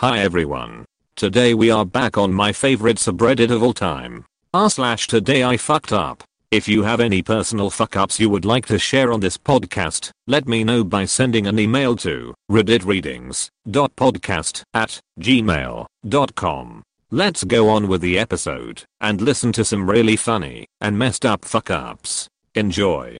Hi 0.00 0.18
everyone. 0.18 0.84
Today 1.14 1.54
we 1.54 1.70
are 1.70 1.86
back 1.86 2.18
on 2.18 2.30
my 2.30 2.52
favorite 2.52 2.98
subreddit 2.98 3.50
of 3.50 3.62
all 3.62 3.72
time. 3.72 4.26
r 4.52 4.68
slash 4.68 5.06
today 5.06 5.42
I 5.42 5.56
fucked 5.56 5.90
up. 5.90 6.22
If 6.50 6.68
you 6.68 6.82
have 6.82 7.00
any 7.00 7.22
personal 7.22 7.70
fuck 7.70 7.96
ups 7.96 8.20
you 8.20 8.28
would 8.28 8.44
like 8.44 8.66
to 8.66 8.78
share 8.78 9.10
on 9.10 9.20
this 9.20 9.38
podcast, 9.38 10.10
let 10.26 10.46
me 10.46 10.64
know 10.64 10.84
by 10.84 11.06
sending 11.06 11.46
an 11.46 11.58
email 11.58 11.96
to 11.96 12.34
redditreadings.podcast 12.50 14.62
at 14.74 15.00
gmail.com. 15.18 16.82
Let's 17.10 17.44
go 17.44 17.70
on 17.70 17.88
with 17.88 18.02
the 18.02 18.18
episode 18.18 18.82
and 19.00 19.22
listen 19.22 19.50
to 19.52 19.64
some 19.64 19.88
really 19.88 20.16
funny 20.16 20.66
and 20.78 20.98
messed 20.98 21.24
up 21.24 21.46
fuck 21.46 21.70
ups. 21.70 22.28
Enjoy. 22.54 23.16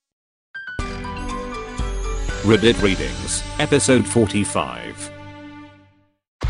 Reddit 2.45 2.83
Readings, 2.83 3.43
episode 3.59 4.07
45. 4.07 5.16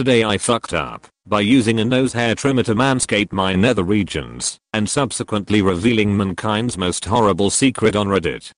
Today 0.00 0.24
I 0.24 0.38
fucked 0.38 0.72
up 0.72 1.08
by 1.26 1.42
using 1.42 1.78
a 1.78 1.84
nose 1.84 2.14
hair 2.14 2.34
trimmer 2.34 2.62
to 2.62 2.74
manscape 2.74 3.32
my 3.32 3.54
nether 3.54 3.82
regions 3.82 4.58
and 4.72 4.88
subsequently 4.88 5.60
revealing 5.60 6.16
mankind's 6.16 6.78
most 6.78 7.04
horrible 7.04 7.50
secret 7.50 7.94
on 7.94 8.08
Reddit. 8.08 8.50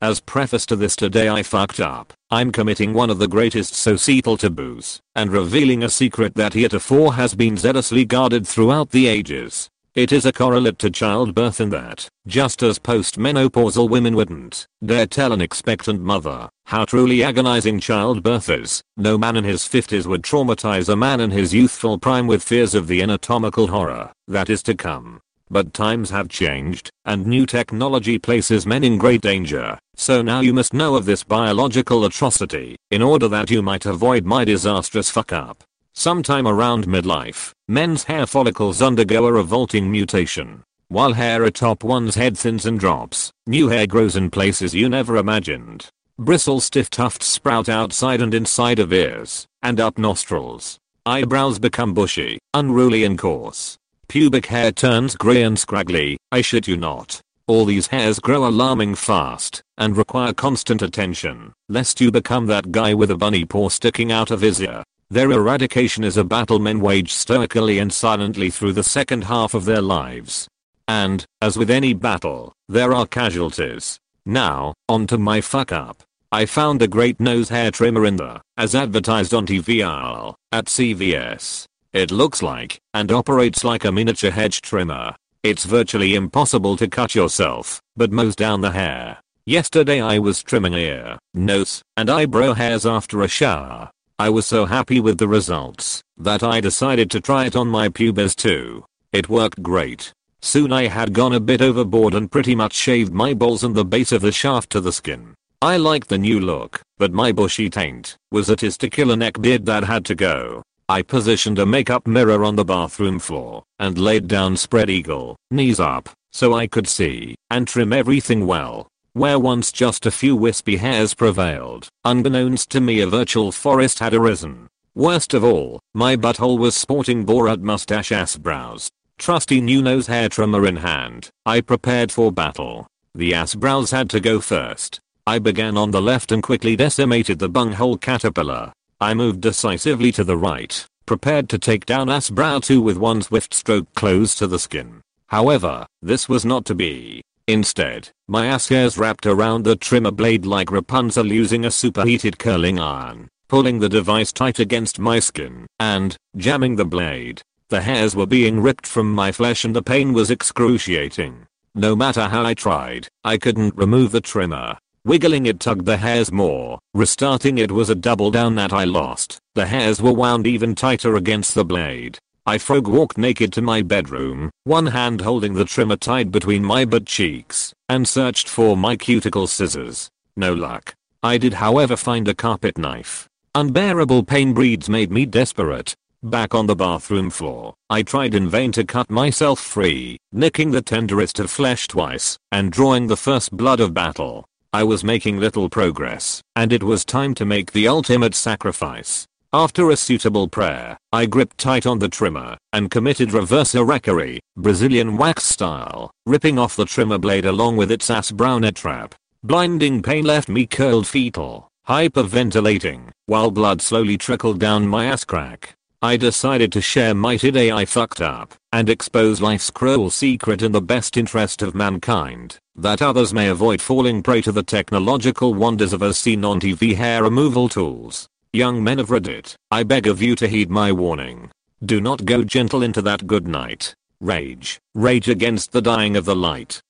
As 0.00 0.20
preface 0.20 0.64
to 0.64 0.76
this 0.76 0.96
today 0.96 1.28
I 1.28 1.42
fucked 1.42 1.78
up, 1.78 2.14
I'm 2.30 2.50
committing 2.50 2.94
one 2.94 3.10
of 3.10 3.18
the 3.18 3.28
greatest 3.28 3.74
societal 3.74 4.38
taboos 4.38 4.98
and 5.14 5.30
revealing 5.30 5.82
a 5.82 5.90
secret 5.90 6.36
that 6.36 6.54
heretofore 6.54 7.12
has 7.12 7.34
been 7.34 7.58
zealously 7.58 8.06
guarded 8.06 8.46
throughout 8.46 8.88
the 8.88 9.08
ages. 9.08 9.68
It 9.94 10.10
is 10.10 10.24
a 10.24 10.32
correlate 10.32 10.78
to 10.78 10.88
childbirth 10.88 11.60
in 11.60 11.68
that, 11.68 12.08
just 12.26 12.62
as 12.62 12.78
postmenopausal 12.78 13.90
women 13.90 14.16
wouldn't 14.16 14.66
dare 14.82 15.06
tell 15.06 15.34
an 15.34 15.42
expectant 15.42 16.00
mother 16.00 16.48
how 16.68 16.84
truly 16.84 17.24
agonizing 17.24 17.80
childbirth 17.80 18.50
is, 18.50 18.82
no 18.98 19.16
man 19.16 19.36
in 19.36 19.44
his 19.44 19.62
50s 19.62 20.04
would 20.04 20.22
traumatize 20.22 20.90
a 20.90 20.94
man 20.94 21.18
in 21.18 21.30
his 21.30 21.54
youthful 21.54 21.96
prime 21.98 22.26
with 22.26 22.42
fears 22.42 22.74
of 22.74 22.86
the 22.86 23.00
anatomical 23.00 23.68
horror 23.68 24.12
that 24.26 24.50
is 24.50 24.62
to 24.62 24.74
come. 24.74 25.18
But 25.48 25.72
times 25.72 26.10
have 26.10 26.28
changed, 26.28 26.90
and 27.06 27.26
new 27.26 27.46
technology 27.46 28.18
places 28.18 28.66
men 28.66 28.84
in 28.84 28.98
great 28.98 29.22
danger, 29.22 29.78
so 29.96 30.20
now 30.20 30.40
you 30.40 30.52
must 30.52 30.74
know 30.74 30.94
of 30.94 31.06
this 31.06 31.24
biological 31.24 32.04
atrocity, 32.04 32.76
in 32.90 33.00
order 33.00 33.28
that 33.28 33.50
you 33.50 33.62
might 33.62 33.86
avoid 33.86 34.26
my 34.26 34.44
disastrous 34.44 35.08
fuck 35.08 35.32
up. 35.32 35.64
Sometime 35.94 36.46
around 36.46 36.86
midlife, 36.86 37.50
men's 37.66 38.04
hair 38.04 38.26
follicles 38.26 38.82
undergo 38.82 39.24
a 39.24 39.32
revolting 39.32 39.90
mutation. 39.90 40.62
While 40.88 41.14
hair 41.14 41.44
atop 41.44 41.82
one's 41.82 42.14
head 42.14 42.36
thins 42.36 42.66
and 42.66 42.78
drops, 42.78 43.30
new 43.46 43.68
hair 43.68 43.86
grows 43.86 44.16
in 44.16 44.28
places 44.28 44.74
you 44.74 44.90
never 44.90 45.16
imagined. 45.16 45.88
Bristle 46.20 46.58
stiff 46.58 46.90
tufts 46.90 47.26
sprout 47.26 47.68
outside 47.68 48.20
and 48.20 48.34
inside 48.34 48.80
of 48.80 48.92
ears, 48.92 49.46
and 49.62 49.78
up 49.78 49.98
nostrils. 49.98 50.76
Eyebrows 51.06 51.60
become 51.60 51.94
bushy, 51.94 52.40
unruly 52.52 53.04
and 53.04 53.16
coarse. 53.16 53.76
Pubic 54.08 54.46
hair 54.46 54.72
turns 54.72 55.14
grey 55.14 55.44
and 55.44 55.56
scraggly, 55.56 56.18
I 56.32 56.40
shit 56.40 56.66
you 56.66 56.76
not. 56.76 57.20
All 57.46 57.64
these 57.64 57.86
hairs 57.86 58.18
grow 58.18 58.48
alarming 58.48 58.96
fast, 58.96 59.62
and 59.76 59.96
require 59.96 60.32
constant 60.32 60.82
attention, 60.82 61.52
lest 61.68 62.00
you 62.00 62.10
become 62.10 62.46
that 62.46 62.72
guy 62.72 62.94
with 62.94 63.12
a 63.12 63.16
bunny 63.16 63.44
paw 63.44 63.68
sticking 63.68 64.10
out 64.10 64.32
of 64.32 64.40
his 64.40 64.60
ear. 64.60 64.82
Their 65.10 65.30
eradication 65.30 66.02
is 66.02 66.16
a 66.16 66.24
battle 66.24 66.58
men 66.58 66.80
wage 66.80 67.12
stoically 67.12 67.78
and 67.78 67.92
silently 67.92 68.50
through 68.50 68.72
the 68.72 68.82
second 68.82 69.22
half 69.22 69.54
of 69.54 69.66
their 69.66 69.80
lives. 69.80 70.48
And, 70.88 71.24
as 71.40 71.56
with 71.56 71.70
any 71.70 71.94
battle, 71.94 72.52
there 72.68 72.92
are 72.92 73.06
casualties. 73.06 74.00
Now, 74.26 74.74
on 74.88 75.06
to 75.06 75.16
my 75.16 75.40
fuck 75.40 75.70
up. 75.70 76.02
I 76.30 76.44
found 76.44 76.82
a 76.82 76.88
great 76.88 77.20
nose 77.20 77.48
hair 77.48 77.70
trimmer 77.70 78.04
in 78.04 78.16
the, 78.16 78.42
as 78.58 78.74
advertised 78.74 79.32
on 79.32 79.46
TVR, 79.46 80.34
at 80.52 80.66
CVS. 80.66 81.64
It 81.94 82.10
looks 82.10 82.42
like, 82.42 82.78
and 82.92 83.10
operates 83.10 83.64
like 83.64 83.86
a 83.86 83.92
miniature 83.92 84.30
hedge 84.30 84.60
trimmer. 84.60 85.16
It's 85.42 85.64
virtually 85.64 86.14
impossible 86.14 86.76
to 86.76 86.86
cut 86.86 87.14
yourself, 87.14 87.80
but 87.96 88.12
mows 88.12 88.36
down 88.36 88.60
the 88.60 88.72
hair. 88.72 89.16
Yesterday 89.46 90.02
I 90.02 90.18
was 90.18 90.42
trimming 90.42 90.74
ear, 90.74 91.18
nose, 91.32 91.80
and 91.96 92.10
eyebrow 92.10 92.52
hairs 92.52 92.84
after 92.84 93.22
a 93.22 93.28
shower. 93.28 93.90
I 94.18 94.28
was 94.28 94.44
so 94.44 94.66
happy 94.66 95.00
with 95.00 95.16
the 95.16 95.28
results 95.28 96.02
that 96.18 96.42
I 96.42 96.60
decided 96.60 97.10
to 97.12 97.22
try 97.22 97.46
it 97.46 97.56
on 97.56 97.68
my 97.68 97.88
pubes 97.88 98.36
too. 98.36 98.84
It 99.12 99.30
worked 99.30 99.62
great. 99.62 100.12
Soon 100.42 100.74
I 100.74 100.88
had 100.88 101.14
gone 101.14 101.32
a 101.32 101.40
bit 101.40 101.62
overboard 101.62 102.12
and 102.12 102.30
pretty 102.30 102.54
much 102.54 102.74
shaved 102.74 103.14
my 103.14 103.32
balls 103.32 103.64
and 103.64 103.74
the 103.74 103.86
base 103.86 104.12
of 104.12 104.20
the 104.20 104.30
shaft 104.30 104.68
to 104.70 104.82
the 104.82 104.92
skin. 104.92 105.34
I 105.60 105.76
liked 105.76 106.08
the 106.08 106.18
new 106.18 106.38
look, 106.38 106.80
but 106.98 107.12
my 107.12 107.32
bushy 107.32 107.68
taint 107.68 108.16
was 108.30 108.48
a 108.48 108.54
testicular 108.54 109.18
neck 109.18 109.40
beard 109.40 109.66
that 109.66 109.82
had 109.82 110.04
to 110.04 110.14
go. 110.14 110.62
I 110.88 111.02
positioned 111.02 111.58
a 111.58 111.66
makeup 111.66 112.06
mirror 112.06 112.44
on 112.44 112.54
the 112.54 112.64
bathroom 112.64 113.18
floor 113.18 113.64
and 113.80 113.98
laid 113.98 114.28
down 114.28 114.56
spread 114.56 114.88
eagle, 114.88 115.34
knees 115.50 115.80
up, 115.80 116.10
so 116.30 116.54
I 116.54 116.68
could 116.68 116.86
see 116.86 117.34
and 117.50 117.66
trim 117.66 117.92
everything 117.92 118.46
well. 118.46 118.86
Where 119.14 119.40
once 119.40 119.72
just 119.72 120.06
a 120.06 120.12
few 120.12 120.36
wispy 120.36 120.76
hairs 120.76 121.12
prevailed, 121.12 121.88
unbeknownst 122.04 122.70
to 122.70 122.80
me 122.80 123.00
a 123.00 123.08
virtual 123.08 123.50
forest 123.50 123.98
had 123.98 124.14
arisen. 124.14 124.68
Worst 124.94 125.34
of 125.34 125.42
all, 125.42 125.80
my 125.92 126.14
butthole 126.14 126.58
was 126.58 126.76
sporting 126.76 127.26
Borat 127.26 127.62
mustache 127.62 128.12
ass 128.12 128.36
brows. 128.36 128.88
Trusty 129.18 129.60
new 129.60 129.82
nose 129.82 130.06
hair 130.06 130.28
trimmer 130.28 130.68
in 130.68 130.76
hand, 130.76 131.30
I 131.44 131.62
prepared 131.62 132.12
for 132.12 132.30
battle. 132.30 132.86
The 133.12 133.34
ass 133.34 133.56
brows 133.56 133.90
had 133.90 134.08
to 134.10 134.20
go 134.20 134.40
first. 134.40 135.00
I 135.28 135.38
began 135.38 135.76
on 135.76 135.90
the 135.90 136.00
left 136.00 136.32
and 136.32 136.42
quickly 136.42 136.74
decimated 136.74 137.38
the 137.38 137.50
bunghole 137.50 137.98
caterpillar. 137.98 138.72
I 138.98 139.12
moved 139.12 139.42
decisively 139.42 140.10
to 140.12 140.24
the 140.24 140.38
right, 140.38 140.82
prepared 141.04 141.50
to 141.50 141.58
take 141.58 141.84
down 141.84 142.08
ass 142.08 142.30
brow 142.30 142.60
2 142.60 142.80
with 142.80 142.96
one 142.96 143.20
swift 143.20 143.52
stroke 143.52 143.92
close 143.92 144.34
to 144.36 144.46
the 144.46 144.58
skin. 144.58 145.02
However, 145.26 145.84
this 146.00 146.30
was 146.30 146.46
not 146.46 146.64
to 146.64 146.74
be. 146.74 147.20
Instead, 147.46 148.08
my 148.26 148.46
ass 148.46 148.68
hairs 148.70 148.96
wrapped 148.96 149.26
around 149.26 149.64
the 149.64 149.76
trimmer 149.76 150.12
blade 150.12 150.46
like 150.46 150.72
Rapunzel 150.72 151.30
using 151.30 151.66
a 151.66 151.70
superheated 151.70 152.38
curling 152.38 152.78
iron, 152.78 153.28
pulling 153.48 153.80
the 153.80 153.90
device 153.90 154.32
tight 154.32 154.58
against 154.58 154.98
my 154.98 155.18
skin, 155.18 155.66
and, 155.78 156.16
jamming 156.38 156.76
the 156.76 156.86
blade. 156.86 157.42
The 157.68 157.82
hairs 157.82 158.16
were 158.16 158.24
being 158.24 158.60
ripped 158.62 158.86
from 158.86 159.12
my 159.12 159.30
flesh 159.32 159.66
and 159.66 159.76
the 159.76 159.82
pain 159.82 160.14
was 160.14 160.30
excruciating. 160.30 161.46
No 161.74 161.94
matter 161.94 162.28
how 162.28 162.46
I 162.46 162.54
tried, 162.54 163.08
I 163.24 163.36
couldn't 163.36 163.76
remove 163.76 164.12
the 164.12 164.22
trimmer. 164.22 164.78
Wiggling 165.08 165.46
it 165.46 165.58
tugged 165.58 165.86
the 165.86 165.96
hairs 165.96 166.30
more, 166.30 166.78
restarting 166.92 167.56
it 167.56 167.72
was 167.72 167.88
a 167.88 167.94
double 167.94 168.30
down 168.30 168.56
that 168.56 168.74
I 168.74 168.84
lost. 168.84 169.38
The 169.54 169.64
hairs 169.64 170.02
were 170.02 170.12
wound 170.12 170.46
even 170.46 170.74
tighter 170.74 171.16
against 171.16 171.54
the 171.54 171.64
blade. 171.64 172.18
I 172.44 172.58
frog 172.58 172.86
walked 172.86 173.16
naked 173.16 173.50
to 173.54 173.62
my 173.62 173.80
bedroom, 173.80 174.50
one 174.64 174.88
hand 174.88 175.22
holding 175.22 175.54
the 175.54 175.64
trimmer 175.64 175.96
tied 175.96 176.30
between 176.30 176.62
my 176.62 176.84
butt 176.84 177.06
cheeks, 177.06 177.72
and 177.88 178.06
searched 178.06 178.50
for 178.50 178.76
my 178.76 178.96
cuticle 178.96 179.46
scissors. 179.46 180.10
No 180.36 180.52
luck. 180.52 180.94
I 181.22 181.38
did 181.38 181.54
however 181.54 181.96
find 181.96 182.28
a 182.28 182.34
carpet 182.34 182.76
knife. 182.76 183.26
Unbearable 183.54 184.24
pain 184.24 184.52
breeds 184.52 184.90
made 184.90 185.10
me 185.10 185.24
desperate. 185.24 185.94
Back 186.22 186.54
on 186.54 186.66
the 186.66 186.76
bathroom 186.76 187.30
floor, 187.30 187.72
I 187.88 188.02
tried 188.02 188.34
in 188.34 188.50
vain 188.50 188.72
to 188.72 188.84
cut 188.84 189.10
myself 189.10 189.58
free, 189.58 190.18
nicking 190.32 190.70
the 190.70 190.82
tenderest 190.82 191.38
of 191.38 191.50
flesh 191.50 191.88
twice, 191.88 192.36
and 192.52 192.70
drawing 192.70 193.06
the 193.06 193.16
first 193.16 193.56
blood 193.56 193.80
of 193.80 193.94
battle. 193.94 194.44
I 194.72 194.84
was 194.84 195.02
making 195.02 195.38
little 195.38 195.70
progress, 195.70 196.42
and 196.54 196.74
it 196.74 196.82
was 196.82 197.02
time 197.02 197.34
to 197.36 197.46
make 197.46 197.72
the 197.72 197.88
ultimate 197.88 198.34
sacrifice. 198.34 199.26
After 199.50 199.88
a 199.88 199.96
suitable 199.96 200.46
prayer, 200.46 200.98
I 201.10 201.24
gripped 201.24 201.56
tight 201.56 201.86
on 201.86 202.00
the 202.00 202.08
trimmer 202.10 202.58
and 202.74 202.90
committed 202.90 203.32
reverse 203.32 203.72
harakiri, 203.72 204.40
Brazilian 204.58 205.16
wax 205.16 205.44
style, 205.44 206.10
ripping 206.26 206.58
off 206.58 206.76
the 206.76 206.84
trimmer 206.84 207.16
blade 207.16 207.46
along 207.46 207.78
with 207.78 207.90
its 207.90 208.10
ass 208.10 208.30
brownet 208.30 208.74
trap. 208.74 209.14
Blinding 209.42 210.02
pain 210.02 210.26
left 210.26 210.50
me 210.50 210.66
curled 210.66 211.06
fetal, 211.06 211.70
hyperventilating, 211.88 213.08
while 213.24 213.50
blood 213.50 213.80
slowly 213.80 214.18
trickled 214.18 214.60
down 214.60 214.86
my 214.86 215.06
ass 215.06 215.24
crack. 215.24 215.77
I 216.00 216.16
decided 216.16 216.70
to 216.72 216.80
share 216.80 217.12
my 217.12 217.36
today 217.36 217.72
I 217.72 217.84
fucked 217.84 218.20
up 218.20 218.54
and 218.72 218.88
expose 218.88 219.40
life's 219.40 219.68
cruel 219.68 220.10
secret 220.10 220.62
in 220.62 220.70
the 220.70 220.80
best 220.80 221.16
interest 221.16 221.60
of 221.60 221.74
mankind, 221.74 222.56
that 222.76 223.02
others 223.02 223.34
may 223.34 223.48
avoid 223.48 223.82
falling 223.82 224.22
prey 224.22 224.40
to 224.42 224.52
the 224.52 224.62
technological 224.62 225.54
wonders 225.54 225.92
of 225.92 226.04
as 226.04 226.16
seen 226.16 226.44
on 226.44 226.60
TV 226.60 226.94
hair 226.94 227.24
removal 227.24 227.68
tools. 227.68 228.28
Young 228.52 228.84
men 228.84 229.00
of 229.00 229.08
Reddit, 229.08 229.56
I 229.72 229.82
beg 229.82 230.06
of 230.06 230.22
you 230.22 230.36
to 230.36 230.46
heed 230.46 230.70
my 230.70 230.92
warning. 230.92 231.50
Do 231.84 232.00
not 232.00 232.24
go 232.24 232.44
gentle 232.44 232.84
into 232.84 233.02
that 233.02 233.26
good 233.26 233.48
night. 233.48 233.92
Rage. 234.20 234.78
Rage 234.94 235.28
against 235.28 235.72
the 235.72 235.82
dying 235.82 236.16
of 236.16 236.24
the 236.24 236.36
light. 236.36 236.80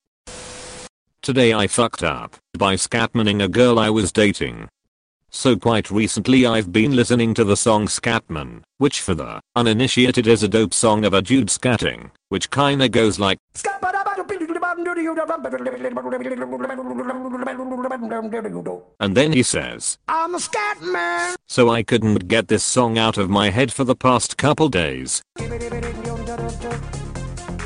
Today 1.23 1.55
I 1.55 1.67
fucked 1.67 2.03
up 2.03 2.37
by 2.59 2.75
scatmaning 2.75 3.43
a 3.43 3.49
girl 3.49 3.79
I 3.79 3.89
was 3.89 4.13
dating. 4.13 4.69
So 5.31 5.57
quite 5.57 5.91
recently 5.91 6.47
I've 6.47 6.73
been 6.73 6.97
listening 6.97 7.35
to 7.35 7.45
the 7.45 7.57
song 7.57 7.87
Scatman, 7.87 8.63
which 8.79 9.01
for 9.03 9.15
the 9.15 9.41
uninitiated 9.55 10.27
is 10.27 10.43
a 10.43 10.49
dope 10.49 10.73
song 10.73 11.05
of 11.05 11.13
a 11.13 11.21
dude 11.23 11.49
scatting, 11.49 12.11
which 12.29 12.51
kinda 12.51 12.89
goes 12.89 13.21
like 13.21 13.39
and 19.01 19.17
then 19.17 19.33
he 19.33 19.43
says, 19.43 19.99
I'm 20.09 20.35
a 20.35 20.41
scat 20.41 20.83
man. 20.83 21.37
So 21.47 21.69
I 21.69 21.83
couldn't 21.83 22.27
get 22.29 22.49
this 22.49 22.65
song 22.65 22.99
out 22.99 23.19
of 23.19 23.31
my 23.31 23.51
head 23.51 23.73
for 23.73 23.85
the 23.85 23.95
past 23.95 24.37
couple 24.39 24.69
days. 24.69 25.23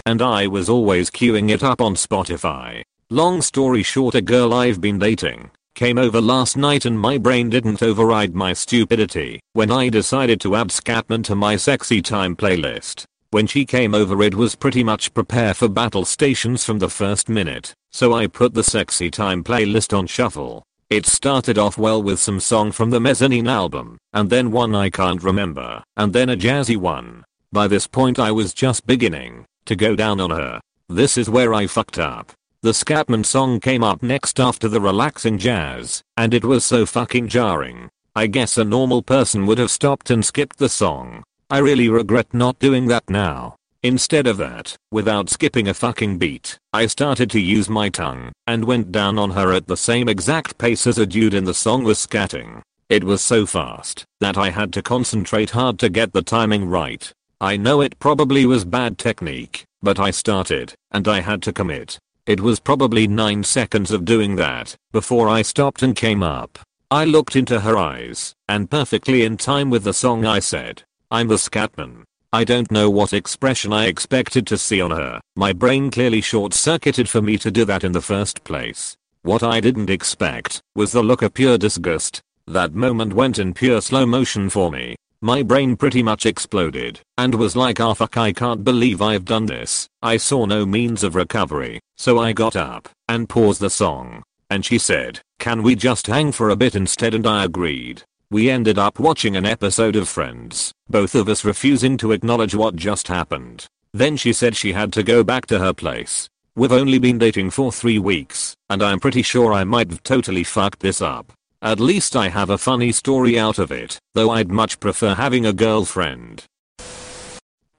And 0.04 0.20
I 0.20 0.46
was 0.48 0.68
always 0.68 1.10
queuing 1.10 1.50
it 1.50 1.62
up 1.62 1.80
on 1.80 1.94
Spotify. 1.94 2.82
Long 3.08 3.40
story 3.40 3.82
short 3.82 4.14
a 4.14 4.20
girl 4.20 4.52
I've 4.52 4.80
been 4.80 4.98
dating 4.98 5.50
came 5.74 5.98
over 5.98 6.20
last 6.20 6.56
night 6.56 6.84
and 6.84 6.98
my 6.98 7.18
brain 7.18 7.48
didn't 7.48 7.82
override 7.82 8.34
my 8.34 8.52
stupidity 8.52 9.40
when 9.52 9.70
I 9.70 9.88
decided 9.88 10.40
to 10.42 10.56
add 10.56 10.68
Scatman 10.68 11.24
to 11.24 11.34
my 11.34 11.56
sexy 11.56 12.02
time 12.02 12.36
playlist. 12.36 13.04
When 13.30 13.46
she 13.46 13.64
came 13.64 13.94
over 13.94 14.22
it 14.22 14.34
was 14.34 14.54
pretty 14.54 14.84
much 14.84 15.14
prepare 15.14 15.54
for 15.54 15.68
battle 15.68 16.04
stations 16.04 16.64
from 16.64 16.78
the 16.78 16.90
first 16.90 17.28
minute, 17.28 17.72
so 17.90 18.12
I 18.12 18.26
put 18.26 18.54
the 18.54 18.62
sexy 18.62 19.10
time 19.10 19.42
playlist 19.42 19.96
on 19.96 20.06
shuffle. 20.06 20.62
It 20.90 21.06
started 21.06 21.56
off 21.56 21.78
well 21.78 22.02
with 22.02 22.20
some 22.20 22.40
song 22.40 22.72
from 22.72 22.90
the 22.90 23.00
Mezzanine 23.00 23.48
album, 23.48 23.96
and 24.12 24.28
then 24.28 24.50
one 24.50 24.74
I 24.74 24.90
can't 24.90 25.22
remember, 25.22 25.82
and 25.96 26.12
then 26.12 26.28
a 26.28 26.36
jazzy 26.36 26.76
one. 26.76 27.24
By 27.50 27.66
this 27.66 27.86
point 27.86 28.18
I 28.18 28.30
was 28.30 28.52
just 28.52 28.86
beginning 28.86 29.46
to 29.64 29.76
go 29.76 29.96
down 29.96 30.20
on 30.20 30.30
her. 30.30 30.60
This 30.88 31.16
is 31.16 31.30
where 31.30 31.54
I 31.54 31.66
fucked 31.66 31.98
up. 31.98 32.32
The 32.62 32.70
Scatman 32.70 33.26
song 33.26 33.58
came 33.58 33.82
up 33.82 34.04
next 34.04 34.38
after 34.38 34.68
the 34.68 34.80
relaxing 34.80 35.36
jazz, 35.36 36.00
and 36.16 36.32
it 36.32 36.44
was 36.44 36.64
so 36.64 36.86
fucking 36.86 37.26
jarring. 37.26 37.88
I 38.14 38.28
guess 38.28 38.56
a 38.56 38.64
normal 38.64 39.02
person 39.02 39.46
would 39.46 39.58
have 39.58 39.70
stopped 39.70 40.10
and 40.10 40.24
skipped 40.24 40.58
the 40.58 40.68
song, 40.68 41.24
I 41.52 41.58
really 41.58 41.90
regret 41.90 42.32
not 42.32 42.60
doing 42.60 42.86
that 42.86 43.10
now. 43.10 43.56
Instead 43.82 44.26
of 44.26 44.36
that, 44.38 44.76
without 44.90 45.28
skipping 45.28 45.66
a 45.66 45.74
fucking 45.74 46.16
beat, 46.16 46.56
I 46.72 46.86
started 46.86 47.30
to 47.32 47.40
use 47.40 47.68
my 47.68 47.88
tongue 47.88 48.30
and 48.46 48.64
went 48.64 48.92
down 48.92 49.18
on 49.18 49.32
her 49.32 49.52
at 49.52 49.66
the 49.66 49.76
same 49.76 50.08
exact 50.08 50.56
pace 50.56 50.86
as 50.86 50.98
a 50.98 51.04
dude 51.04 51.34
in 51.34 51.44
the 51.44 51.52
song 51.52 51.82
was 51.82 51.98
scatting. 51.98 52.62
It 52.88 53.02
was 53.02 53.22
so 53.22 53.44
fast 53.44 54.04
that 54.20 54.38
I 54.38 54.50
had 54.50 54.72
to 54.74 54.82
concentrate 54.82 55.50
hard 55.50 55.80
to 55.80 55.90
get 55.90 56.12
the 56.12 56.22
timing 56.22 56.66
right. 56.66 57.12
I 57.40 57.56
know 57.56 57.80
it 57.80 57.98
probably 57.98 58.46
was 58.46 58.64
bad 58.64 58.98
technique, 58.98 59.64
but 59.82 59.98
I 59.98 60.12
started 60.12 60.74
and 60.92 61.08
I 61.08 61.20
had 61.20 61.42
to 61.42 61.52
commit. 61.52 61.98
It 62.24 62.40
was 62.40 62.60
probably 62.60 63.08
9 63.08 63.42
seconds 63.42 63.90
of 63.90 64.04
doing 64.04 64.36
that 64.36 64.76
before 64.92 65.28
I 65.28 65.42
stopped 65.42 65.82
and 65.82 65.96
came 65.96 66.22
up. 66.22 66.56
I 66.88 67.04
looked 67.04 67.34
into 67.34 67.58
her 67.60 67.76
eyes 67.76 68.32
and 68.48 68.70
perfectly 68.70 69.24
in 69.24 69.36
time 69.36 69.70
with 69.70 69.82
the 69.82 69.92
song 69.92 70.24
I 70.24 70.38
said, 70.38 70.84
I'm 71.10 71.26
the 71.26 71.34
scatman. 71.34 72.04
I 72.32 72.44
don't 72.44 72.70
know 72.70 72.88
what 72.88 73.12
expression 73.12 73.72
I 73.72 73.86
expected 73.86 74.46
to 74.46 74.56
see 74.56 74.80
on 74.80 74.92
her. 74.92 75.20
My 75.34 75.52
brain 75.52 75.90
clearly 75.90 76.20
short-circuited 76.20 77.08
for 77.08 77.20
me 77.20 77.38
to 77.38 77.50
do 77.50 77.64
that 77.64 77.82
in 77.82 77.90
the 77.90 78.00
first 78.00 78.44
place. 78.44 78.96
What 79.22 79.42
I 79.42 79.58
didn't 79.58 79.90
expect 79.90 80.60
was 80.76 80.92
the 80.92 81.02
look 81.02 81.22
of 81.22 81.34
pure 81.34 81.58
disgust. 81.58 82.20
That 82.46 82.72
moment 82.72 83.14
went 83.14 83.40
in 83.40 83.52
pure 83.52 83.80
slow 83.80 84.06
motion 84.06 84.48
for 84.48 84.70
me. 84.70 84.94
My 85.24 85.44
brain 85.44 85.76
pretty 85.76 86.02
much 86.02 86.26
exploded 86.26 86.98
and 87.16 87.36
was 87.36 87.54
like 87.54 87.80
ah 87.80 87.90
oh, 87.90 87.94
fuck 87.94 88.16
I 88.16 88.32
can't 88.32 88.64
believe 88.64 89.00
I've 89.00 89.24
done 89.24 89.46
this. 89.46 89.86
I 90.02 90.16
saw 90.16 90.46
no 90.46 90.66
means 90.66 91.04
of 91.04 91.14
recovery, 91.14 91.78
so 91.96 92.18
I 92.18 92.32
got 92.32 92.56
up 92.56 92.88
and 93.08 93.28
paused 93.28 93.60
the 93.60 93.70
song. 93.70 94.24
And 94.50 94.64
she 94.64 94.78
said, 94.78 95.20
can 95.38 95.62
we 95.62 95.76
just 95.76 96.08
hang 96.08 96.32
for 96.32 96.50
a 96.50 96.56
bit 96.56 96.74
instead 96.74 97.14
and 97.14 97.24
I 97.24 97.44
agreed. 97.44 98.02
We 98.32 98.50
ended 98.50 98.78
up 98.78 98.98
watching 98.98 99.36
an 99.36 99.46
episode 99.46 99.94
of 99.94 100.08
Friends, 100.08 100.72
both 100.88 101.14
of 101.14 101.28
us 101.28 101.44
refusing 101.44 101.96
to 101.98 102.10
acknowledge 102.10 102.56
what 102.56 102.74
just 102.74 103.06
happened. 103.06 103.66
Then 103.92 104.16
she 104.16 104.32
said 104.32 104.56
she 104.56 104.72
had 104.72 104.92
to 104.94 105.04
go 105.04 105.22
back 105.22 105.46
to 105.46 105.60
her 105.60 105.72
place. 105.72 106.28
We've 106.56 106.72
only 106.72 106.98
been 106.98 107.18
dating 107.18 107.50
for 107.50 107.70
3 107.70 108.00
weeks, 108.00 108.56
and 108.68 108.82
I'm 108.82 108.98
pretty 108.98 109.22
sure 109.22 109.52
I 109.52 109.62
might 109.62 109.90
have 109.90 110.02
totally 110.02 110.42
fucked 110.42 110.80
this 110.80 111.00
up. 111.00 111.32
At 111.62 111.80
least 111.80 112.16
I 112.16 112.28
have 112.28 112.50
a 112.50 112.58
funny 112.58 112.92
story 112.92 113.38
out 113.38 113.58
of 113.58 113.72
it, 113.72 113.98
though 114.14 114.30
I'd 114.30 114.50
much 114.50 114.80
prefer 114.80 115.14
having 115.14 115.46
a 115.46 115.52
girlfriend. 115.52 116.44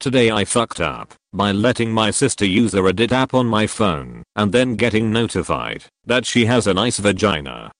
Today 0.00 0.30
I 0.30 0.44
fucked 0.44 0.80
up 0.80 1.14
by 1.32 1.52
letting 1.52 1.92
my 1.92 2.10
sister 2.10 2.44
use 2.44 2.74
a 2.74 2.78
Reddit 2.78 3.12
app 3.12 3.34
on 3.34 3.46
my 3.46 3.66
phone 3.66 4.22
and 4.34 4.52
then 4.52 4.74
getting 4.74 5.12
notified 5.12 5.84
that 6.04 6.26
she 6.26 6.46
has 6.46 6.66
a 6.66 6.74
nice 6.74 6.98
vagina 6.98 7.70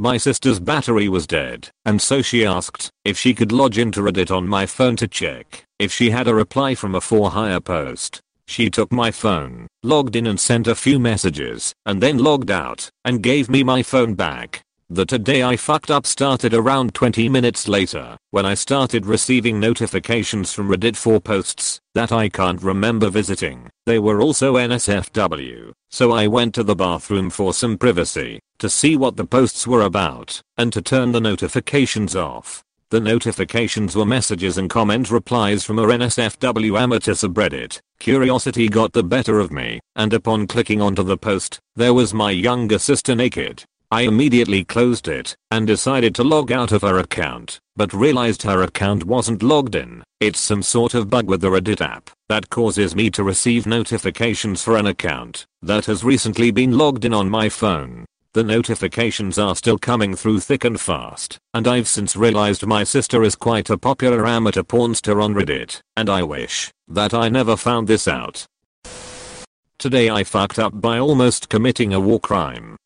my 0.00 0.16
sister's 0.16 0.58
battery 0.58 1.10
was 1.10 1.26
dead, 1.26 1.68
and 1.84 2.00
so 2.00 2.22
she 2.22 2.46
asked 2.46 2.88
if 3.04 3.18
she 3.18 3.34
could 3.34 3.52
lodge 3.52 3.76
into 3.76 4.00
Reddit 4.00 4.34
on 4.34 4.48
my 4.48 4.64
phone 4.64 4.96
to 4.96 5.06
check 5.06 5.62
if 5.78 5.92
she 5.92 6.08
had 6.08 6.26
a 6.26 6.34
reply 6.34 6.74
from 6.74 6.94
a 6.94 7.02
for 7.02 7.30
hire 7.32 7.60
post. 7.60 8.18
She 8.46 8.70
took 8.70 8.90
my 8.90 9.10
phone, 9.10 9.66
logged 9.82 10.16
in 10.16 10.26
and 10.26 10.40
sent 10.40 10.66
a 10.66 10.74
few 10.74 10.98
messages, 10.98 11.74
and 11.84 12.02
then 12.02 12.16
logged 12.16 12.50
out, 12.50 12.88
and 13.04 13.22
gave 13.22 13.50
me 13.50 13.62
my 13.62 13.82
phone 13.82 14.14
back. 14.14 14.62
The 14.92 15.06
today 15.06 15.44
I 15.44 15.56
fucked 15.56 15.88
up 15.88 16.04
started 16.04 16.52
around 16.52 16.94
20 16.94 17.28
minutes 17.28 17.68
later, 17.68 18.16
when 18.32 18.44
I 18.44 18.54
started 18.54 19.06
receiving 19.06 19.60
notifications 19.60 20.52
from 20.52 20.68
Reddit 20.68 20.96
for 20.96 21.20
posts 21.20 21.78
that 21.94 22.10
I 22.10 22.28
can't 22.28 22.60
remember 22.60 23.08
visiting. 23.08 23.70
They 23.86 24.00
were 24.00 24.20
also 24.20 24.56
NSFW, 24.56 25.70
so 25.90 26.10
I 26.10 26.26
went 26.26 26.56
to 26.56 26.64
the 26.64 26.74
bathroom 26.74 27.30
for 27.30 27.54
some 27.54 27.78
privacy, 27.78 28.40
to 28.58 28.68
see 28.68 28.96
what 28.96 29.16
the 29.16 29.24
posts 29.24 29.64
were 29.64 29.82
about, 29.82 30.42
and 30.56 30.72
to 30.72 30.82
turn 30.82 31.12
the 31.12 31.20
notifications 31.20 32.16
off. 32.16 32.64
The 32.90 32.98
notifications 32.98 33.94
were 33.94 34.04
messages 34.04 34.58
and 34.58 34.68
comment 34.68 35.12
replies 35.12 35.62
from 35.62 35.78
a 35.78 35.86
NSFW 35.86 36.76
amateur 36.76 37.12
subreddit. 37.12 37.78
Curiosity 38.00 38.68
got 38.68 38.92
the 38.92 39.04
better 39.04 39.38
of 39.38 39.52
me, 39.52 39.78
and 39.94 40.12
upon 40.12 40.48
clicking 40.48 40.82
onto 40.82 41.04
the 41.04 41.16
post, 41.16 41.60
there 41.76 41.94
was 41.94 42.12
my 42.12 42.32
younger 42.32 42.80
sister 42.80 43.14
naked. 43.14 43.62
I 43.92 44.02
immediately 44.02 44.62
closed 44.62 45.08
it, 45.08 45.36
and 45.50 45.66
decided 45.66 46.14
to 46.14 46.22
log 46.22 46.52
out 46.52 46.70
of 46.70 46.82
her 46.82 46.98
account, 46.98 47.58
but 47.74 47.92
realized 47.92 48.42
her 48.44 48.62
account 48.62 49.02
wasn't 49.02 49.42
logged 49.42 49.74
in. 49.74 50.04
It's 50.20 50.38
some 50.38 50.62
sort 50.62 50.94
of 50.94 51.10
bug 51.10 51.26
with 51.26 51.40
the 51.40 51.48
Reddit 51.48 51.80
app 51.80 52.08
that 52.28 52.50
causes 52.50 52.94
me 52.94 53.10
to 53.10 53.24
receive 53.24 53.66
notifications 53.66 54.62
for 54.62 54.76
an 54.76 54.86
account 54.86 55.44
that 55.62 55.86
has 55.86 56.04
recently 56.04 56.52
been 56.52 56.78
logged 56.78 57.04
in 57.04 57.12
on 57.12 57.28
my 57.28 57.48
phone. 57.48 58.04
The 58.32 58.44
notifications 58.44 59.40
are 59.40 59.56
still 59.56 59.76
coming 59.76 60.14
through 60.14 60.38
thick 60.38 60.64
and 60.64 60.80
fast, 60.80 61.36
and 61.52 61.66
I've 61.66 61.88
since 61.88 62.14
realized 62.14 62.64
my 62.64 62.84
sister 62.84 63.24
is 63.24 63.34
quite 63.34 63.70
a 63.70 63.76
popular 63.76 64.24
amateur 64.24 64.62
pornster 64.62 65.20
on 65.20 65.34
Reddit, 65.34 65.80
and 65.96 66.08
I 66.08 66.22
wish 66.22 66.70
that 66.86 67.12
I 67.12 67.28
never 67.28 67.56
found 67.56 67.88
this 67.88 68.06
out. 68.06 68.46
Today 69.78 70.08
I 70.10 70.22
fucked 70.22 70.60
up 70.60 70.80
by 70.80 71.00
almost 71.00 71.48
committing 71.48 71.92
a 71.92 71.98
war 71.98 72.20
crime. 72.20 72.76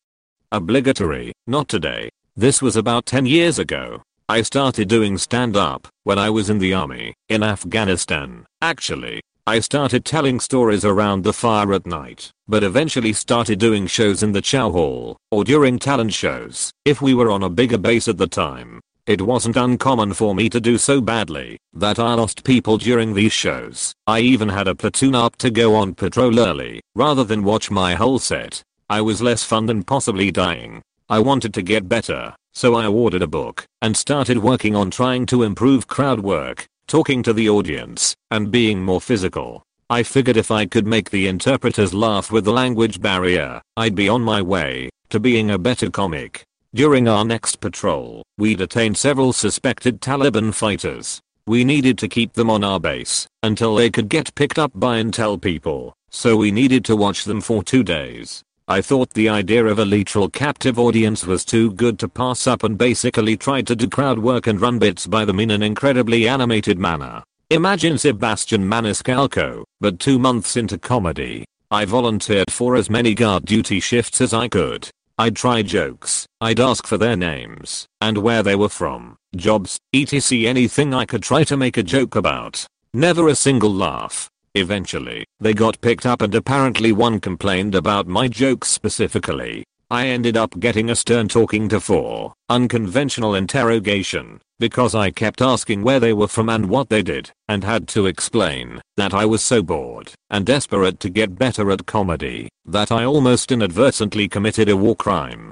Obligatory, 0.51 1.33
not 1.47 1.67
today. 1.67 2.09
This 2.35 2.61
was 2.61 2.75
about 2.75 3.05
10 3.05 3.25
years 3.25 3.59
ago. 3.59 4.01
I 4.29 4.41
started 4.41 4.87
doing 4.87 5.17
stand 5.17 5.55
up 5.55 5.87
when 6.03 6.19
I 6.19 6.29
was 6.29 6.49
in 6.49 6.59
the 6.59 6.73
army 6.73 7.13
in 7.29 7.43
Afghanistan, 7.43 8.45
actually, 8.61 9.21
I 9.47 9.59
started 9.59 10.05
telling 10.05 10.39
stories 10.39 10.83
around 10.83 11.23
the 11.23 11.31
fire 11.31 11.73
at 11.73 11.85
night, 11.85 12.31
but 12.47 12.63
eventually 12.63 13.13
started 13.13 13.59
doing 13.59 13.85
shows 13.85 14.23
in 14.23 14.31
the 14.31 14.41
chow 14.41 14.71
hall, 14.71 15.17
or 15.29 15.43
during 15.43 15.77
talent 15.77 16.13
shows, 16.13 16.71
if 16.83 16.99
we 17.01 17.13
were 17.13 17.29
on 17.29 17.43
a 17.43 17.49
bigger 17.49 17.77
base 17.77 18.07
at 18.07 18.17
the 18.17 18.25
time. 18.25 18.81
It 19.05 19.21
wasn't 19.21 19.55
uncommon 19.55 20.13
for 20.13 20.33
me 20.33 20.49
to 20.49 20.59
do 20.59 20.79
so 20.79 20.99
badly 20.99 21.59
that 21.73 21.99
I 21.99 22.15
lost 22.15 22.43
people 22.43 22.79
during 22.79 23.13
these 23.13 23.33
shows. 23.33 23.93
I 24.07 24.21
even 24.21 24.49
had 24.49 24.67
a 24.67 24.73
platoon 24.73 25.13
up 25.13 25.35
to 25.37 25.51
go 25.51 25.75
on 25.75 25.93
patrol 25.93 26.39
early, 26.39 26.81
rather 26.95 27.23
than 27.23 27.43
watch 27.43 27.69
my 27.69 27.93
whole 27.93 28.17
set. 28.17 28.63
I 28.87 29.01
was 29.01 29.19
less 29.19 29.43
fun 29.43 29.65
than 29.65 29.81
possibly 29.81 30.29
dying. 30.29 30.83
I 31.09 31.17
wanted 31.17 31.55
to 31.55 31.63
get 31.63 31.89
better, 31.89 32.35
So 32.53 32.75
I 32.75 32.87
ordered 32.87 33.23
a 33.23 33.27
book 33.27 33.65
and 33.81 33.97
started 33.97 34.37
working 34.37 34.75
on 34.77 34.89
trying 34.89 35.25
to 35.25 35.43
improve 35.43 35.87
crowd 35.87 36.21
work, 36.21 36.67
talking 36.87 37.21
to 37.23 37.33
the 37.33 37.49
audience, 37.49 38.15
and 38.31 38.51
being 38.51 38.81
more 38.81 39.01
physical. 39.01 39.63
I 39.89 40.03
figured 40.03 40.37
if 40.37 40.51
I 40.51 40.65
could 40.65 40.87
make 40.87 41.09
the 41.09 41.27
interpreters 41.27 41.93
laugh 41.93 42.31
with 42.31 42.45
the 42.45 42.53
language 42.53 43.01
barrier, 43.01 43.61
I'd 43.75 43.95
be 43.95 44.07
on 44.07 44.21
my 44.21 44.41
way 44.41 44.89
to 45.09 45.19
being 45.19 45.51
a 45.51 45.57
better 45.57 45.89
comic. 45.89 46.43
During 46.73 47.07
our 47.07 47.25
next 47.25 47.59
patrol, 47.59 48.23
we 48.37 48.55
detained 48.55 48.97
several 48.97 49.33
suspected 49.33 49.99
Taliban 49.99 50.53
fighters. 50.53 51.19
We 51.47 51.63
needed 51.63 51.97
to 51.99 52.07
keep 52.07 52.33
them 52.33 52.49
on 52.49 52.63
our 52.63 52.79
base 52.79 53.27
until 53.43 53.75
they 53.75 53.89
could 53.89 54.09
get 54.09 54.33
picked 54.35 54.59
up 54.59 54.71
by 54.75 55.01
intel 55.01 55.41
people, 55.41 55.93
so 56.09 56.37
we 56.37 56.51
needed 56.51 56.85
to 56.85 56.95
watch 56.95 57.25
them 57.25 57.41
for 57.41 57.63
two 57.63 57.83
days. 57.83 58.43
I 58.67 58.81
thought 58.81 59.13
the 59.13 59.29
idea 59.29 59.63
of 59.65 59.77
a 59.77 59.85
literal 59.85 60.27
captive 60.27 60.79
audience 60.79 61.23
was 61.23 61.45
too 61.45 61.71
good 61.73 61.99
to 61.99 62.07
pass 62.07 62.47
up 62.47 62.63
and 62.63 62.79
basically 62.79 63.37
tried 63.37 63.67
to 63.67 63.75
do 63.75 63.87
crowd 63.87 64.17
work 64.17 64.47
and 64.47 64.59
run 64.59 64.79
bits 64.79 65.05
by 65.05 65.23
them 65.23 65.39
in 65.39 65.51
an 65.51 65.61
incredibly 65.61 66.27
animated 66.27 66.79
manner. 66.79 67.21
Imagine 67.51 67.99
Sebastian 67.99 68.67
Maniscalco, 68.67 69.63
but 69.79 69.99
two 69.99 70.17
months 70.17 70.57
into 70.57 70.79
comedy. 70.79 71.45
I 71.69 71.85
volunteered 71.85 72.49
for 72.49 72.75
as 72.75 72.89
many 72.89 73.13
guard 73.13 73.45
duty 73.45 73.79
shifts 73.79 74.19
as 74.19 74.33
I 74.33 74.47
could. 74.47 74.89
I'd 75.19 75.35
try 75.35 75.61
jokes, 75.61 76.25
I'd 76.41 76.59
ask 76.59 76.87
for 76.87 76.97
their 76.97 77.15
names, 77.15 77.85
and 78.01 78.17
where 78.17 78.41
they 78.41 78.55
were 78.55 78.67
from, 78.67 79.15
jobs, 79.35 79.77
etc 79.93 80.47
anything 80.47 80.91
I 80.91 81.05
could 81.05 81.21
try 81.21 81.43
to 81.43 81.55
make 81.55 81.77
a 81.77 81.83
joke 81.83 82.15
about. 82.15 82.65
Never 82.95 83.27
a 83.27 83.35
single 83.35 83.73
laugh. 83.73 84.27
Eventually, 84.55 85.25
they 85.41 85.53
got 85.53 85.81
picked 85.81 86.05
up 86.05 86.21
and 86.21 86.33
apparently 86.33 86.93
one 86.93 87.19
complained 87.19 87.75
about 87.75 88.07
my 88.07 88.29
jokes 88.29 88.69
specifically. 88.69 89.65
I 89.91 90.07
ended 90.07 90.37
up 90.37 90.59
getting 90.59 90.89
a 90.89 90.95
stern 90.95 91.27
talking 91.27 91.67
to 91.69 91.81
for 91.81 92.33
unconventional 92.49 93.35
interrogation 93.35 94.39
because 94.57 94.95
I 94.95 95.11
kept 95.11 95.41
asking 95.41 95.83
where 95.83 95.99
they 95.99 96.13
were 96.13 96.29
from 96.29 96.47
and 96.49 96.69
what 96.69 96.87
they 96.87 97.03
did 97.03 97.31
and 97.49 97.65
had 97.65 97.89
to 97.89 98.05
explain 98.05 98.81
that 98.95 99.13
I 99.13 99.25
was 99.25 99.43
so 99.43 99.61
bored 99.61 100.13
and 100.29 100.45
desperate 100.45 101.01
to 101.01 101.09
get 101.09 101.37
better 101.37 101.69
at 101.69 101.85
comedy 101.85 102.47
that 102.65 102.93
I 102.93 103.03
almost 103.03 103.51
inadvertently 103.51 104.29
committed 104.29 104.69
a 104.69 104.77
war 104.77 104.95
crime. 104.95 105.51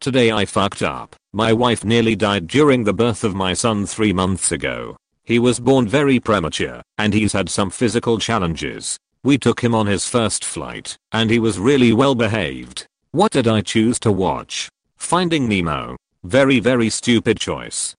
Today 0.00 0.32
I 0.32 0.46
fucked 0.46 0.80
up. 0.80 1.14
My 1.34 1.52
wife 1.52 1.84
nearly 1.84 2.16
died 2.16 2.46
during 2.46 2.84
the 2.84 2.94
birth 2.94 3.22
of 3.22 3.34
my 3.34 3.52
son 3.52 3.84
3 3.84 4.14
months 4.14 4.50
ago. 4.50 4.96
He 5.24 5.38
was 5.38 5.60
born 5.60 5.86
very 5.86 6.18
premature, 6.18 6.80
and 6.96 7.12
he's 7.12 7.34
had 7.34 7.50
some 7.50 7.68
physical 7.68 8.18
challenges. 8.18 8.96
We 9.22 9.36
took 9.36 9.60
him 9.60 9.74
on 9.74 9.86
his 9.86 10.08
first 10.08 10.42
flight, 10.42 10.96
and 11.12 11.28
he 11.28 11.38
was 11.38 11.58
really 11.58 11.92
well 11.92 12.14
behaved. 12.14 12.86
What 13.10 13.32
did 13.32 13.46
I 13.46 13.60
choose 13.60 13.98
to 13.98 14.10
watch? 14.10 14.70
Finding 14.96 15.46
Nemo. 15.46 15.98
Very 16.24 16.60
very 16.60 16.88
stupid 16.88 17.38
choice. 17.38 17.94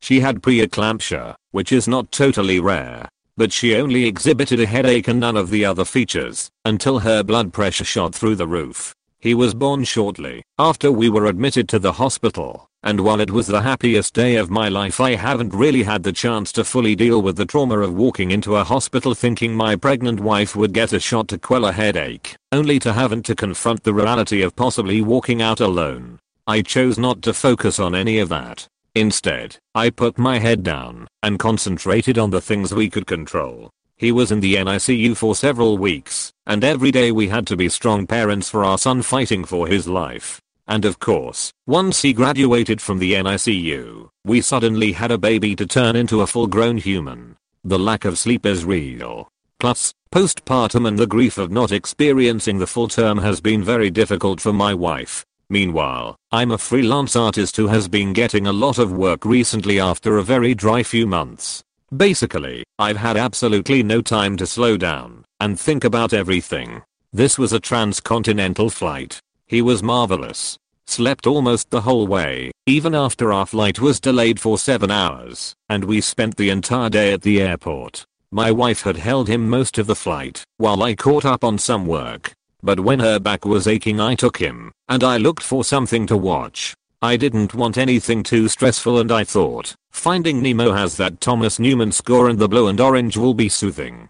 She 0.00 0.18
had 0.18 0.42
preeclampsia, 0.42 1.36
which 1.52 1.70
is 1.70 1.86
not 1.86 2.10
totally 2.10 2.58
rare, 2.58 3.08
but 3.36 3.52
she 3.52 3.76
only 3.76 4.04
exhibited 4.04 4.58
a 4.58 4.66
headache 4.66 5.06
and 5.06 5.20
none 5.20 5.36
of 5.36 5.50
the 5.50 5.64
other 5.64 5.84
features 5.84 6.50
until 6.64 6.98
her 6.98 7.22
blood 7.22 7.52
pressure 7.52 7.84
shot 7.84 8.16
through 8.16 8.34
the 8.34 8.48
roof. 8.48 8.95
He 9.18 9.34
was 9.34 9.54
born 9.54 9.84
shortly 9.84 10.42
after 10.58 10.92
we 10.92 11.08
were 11.08 11.26
admitted 11.26 11.68
to 11.70 11.78
the 11.78 11.92
hospital, 11.92 12.68
and 12.82 13.00
while 13.00 13.20
it 13.20 13.30
was 13.30 13.46
the 13.46 13.62
happiest 13.62 14.14
day 14.14 14.36
of 14.36 14.50
my 14.50 14.68
life 14.68 15.00
I 15.00 15.14
haven't 15.14 15.54
really 15.54 15.82
had 15.82 16.02
the 16.02 16.12
chance 16.12 16.52
to 16.52 16.64
fully 16.64 16.94
deal 16.94 17.22
with 17.22 17.36
the 17.36 17.46
trauma 17.46 17.80
of 17.80 17.94
walking 17.94 18.30
into 18.30 18.56
a 18.56 18.64
hospital 18.64 19.14
thinking 19.14 19.54
my 19.54 19.74
pregnant 19.74 20.20
wife 20.20 20.54
would 20.54 20.72
get 20.72 20.92
a 20.92 21.00
shot 21.00 21.28
to 21.28 21.38
quell 21.38 21.64
a 21.64 21.72
headache, 21.72 22.36
only 22.52 22.78
to 22.80 22.92
having 22.92 23.22
to 23.22 23.34
confront 23.34 23.82
the 23.82 23.94
reality 23.94 24.42
of 24.42 24.54
possibly 24.54 25.00
walking 25.00 25.40
out 25.40 25.60
alone. 25.60 26.18
I 26.46 26.62
chose 26.62 26.98
not 26.98 27.22
to 27.22 27.32
focus 27.32 27.80
on 27.80 27.94
any 27.94 28.18
of 28.18 28.28
that. 28.28 28.68
Instead, 28.94 29.56
I 29.74 29.90
put 29.90 30.18
my 30.18 30.38
head 30.38 30.62
down 30.62 31.08
and 31.22 31.38
concentrated 31.38 32.18
on 32.18 32.30
the 32.30 32.40
things 32.40 32.72
we 32.72 32.88
could 32.88 33.06
control. 33.06 33.70
He 33.96 34.12
was 34.12 34.30
in 34.30 34.40
the 34.40 34.54
NICU 34.54 35.16
for 35.16 35.34
several 35.34 35.76
weeks, 35.78 36.32
and 36.46 36.62
every 36.62 36.90
day 36.90 37.10
we 37.12 37.28
had 37.28 37.46
to 37.46 37.56
be 37.56 37.68
strong 37.68 38.06
parents 38.06 38.48
for 38.48 38.64
our 38.64 38.78
son 38.78 39.02
fighting 39.02 39.44
for 39.44 39.66
his 39.66 39.88
life. 39.88 40.40
And 40.68 40.84
of 40.84 40.98
course, 40.98 41.52
once 41.66 42.02
he 42.02 42.12
graduated 42.12 42.80
from 42.80 42.98
the 42.98 43.12
NICU, 43.12 44.08
we 44.24 44.40
suddenly 44.40 44.92
had 44.92 45.10
a 45.10 45.18
baby 45.18 45.54
to 45.56 45.66
turn 45.66 45.94
into 45.96 46.22
a 46.22 46.26
full 46.26 46.46
grown 46.46 46.76
human. 46.76 47.36
The 47.62 47.78
lack 47.78 48.04
of 48.04 48.18
sleep 48.18 48.44
is 48.46 48.64
real. 48.64 49.28
Plus, 49.58 49.92
postpartum 50.12 50.86
and 50.86 50.98
the 50.98 51.06
grief 51.06 51.38
of 51.38 51.50
not 51.50 51.72
experiencing 51.72 52.58
the 52.58 52.66
full 52.66 52.88
term 52.88 53.18
has 53.18 53.40
been 53.40 53.62
very 53.62 53.90
difficult 53.90 54.40
for 54.40 54.52
my 54.52 54.74
wife. 54.74 55.24
Meanwhile, 55.48 56.16
I'm 56.32 56.50
a 56.50 56.58
freelance 56.58 57.14
artist 57.14 57.56
who 57.56 57.68
has 57.68 57.86
been 57.86 58.12
getting 58.12 58.48
a 58.48 58.52
lot 58.52 58.78
of 58.78 58.92
work 58.92 59.24
recently 59.24 59.78
after 59.78 60.18
a 60.18 60.22
very 60.22 60.54
dry 60.54 60.82
few 60.82 61.06
months. 61.06 61.62
Basically, 61.94 62.64
I've 62.80 62.96
had 62.96 63.16
absolutely 63.16 63.84
no 63.84 64.02
time 64.02 64.36
to 64.38 64.46
slow 64.46 64.76
down 64.76 65.24
and 65.38 65.58
think 65.58 65.84
about 65.84 66.12
everything. 66.12 66.82
This 67.12 67.38
was 67.38 67.52
a 67.52 67.60
transcontinental 67.60 68.70
flight. 68.70 69.20
He 69.46 69.62
was 69.62 69.84
marvelous. 69.84 70.58
Slept 70.88 71.28
almost 71.28 71.70
the 71.70 71.82
whole 71.82 72.08
way, 72.08 72.50
even 72.66 72.94
after 72.94 73.32
our 73.32 73.46
flight 73.46 73.78
was 73.78 74.00
delayed 74.00 74.40
for 74.40 74.58
7 74.58 74.90
hours, 74.90 75.54
and 75.68 75.84
we 75.84 76.00
spent 76.00 76.36
the 76.36 76.50
entire 76.50 76.90
day 76.90 77.12
at 77.12 77.22
the 77.22 77.40
airport. 77.40 78.04
My 78.32 78.50
wife 78.50 78.82
had 78.82 78.96
held 78.96 79.28
him 79.28 79.48
most 79.48 79.78
of 79.78 79.86
the 79.86 79.94
flight, 79.94 80.42
while 80.56 80.82
I 80.82 80.96
caught 80.96 81.24
up 81.24 81.44
on 81.44 81.56
some 81.56 81.86
work. 81.86 82.32
But 82.62 82.80
when 82.80 82.98
her 82.98 83.20
back 83.20 83.44
was 83.44 83.68
aching 83.68 84.00
I 84.00 84.16
took 84.16 84.38
him, 84.38 84.72
and 84.88 85.04
I 85.04 85.18
looked 85.18 85.44
for 85.44 85.62
something 85.62 86.06
to 86.08 86.16
watch. 86.16 86.74
I 87.02 87.16
didn't 87.16 87.54
want 87.54 87.78
anything 87.78 88.22
too 88.22 88.48
stressful 88.48 88.98
and 88.98 89.12
I 89.12 89.22
thought, 89.22 89.74
Finding 89.96 90.40
Nemo 90.40 90.72
has 90.72 90.96
that 90.98 91.20
Thomas 91.20 91.58
Newman 91.58 91.90
score 91.90 92.28
and 92.28 92.38
the 92.38 92.46
blue 92.46 92.68
and 92.68 92.80
orange 92.80 93.16
will 93.16 93.34
be 93.34 93.48
soothing. 93.48 94.08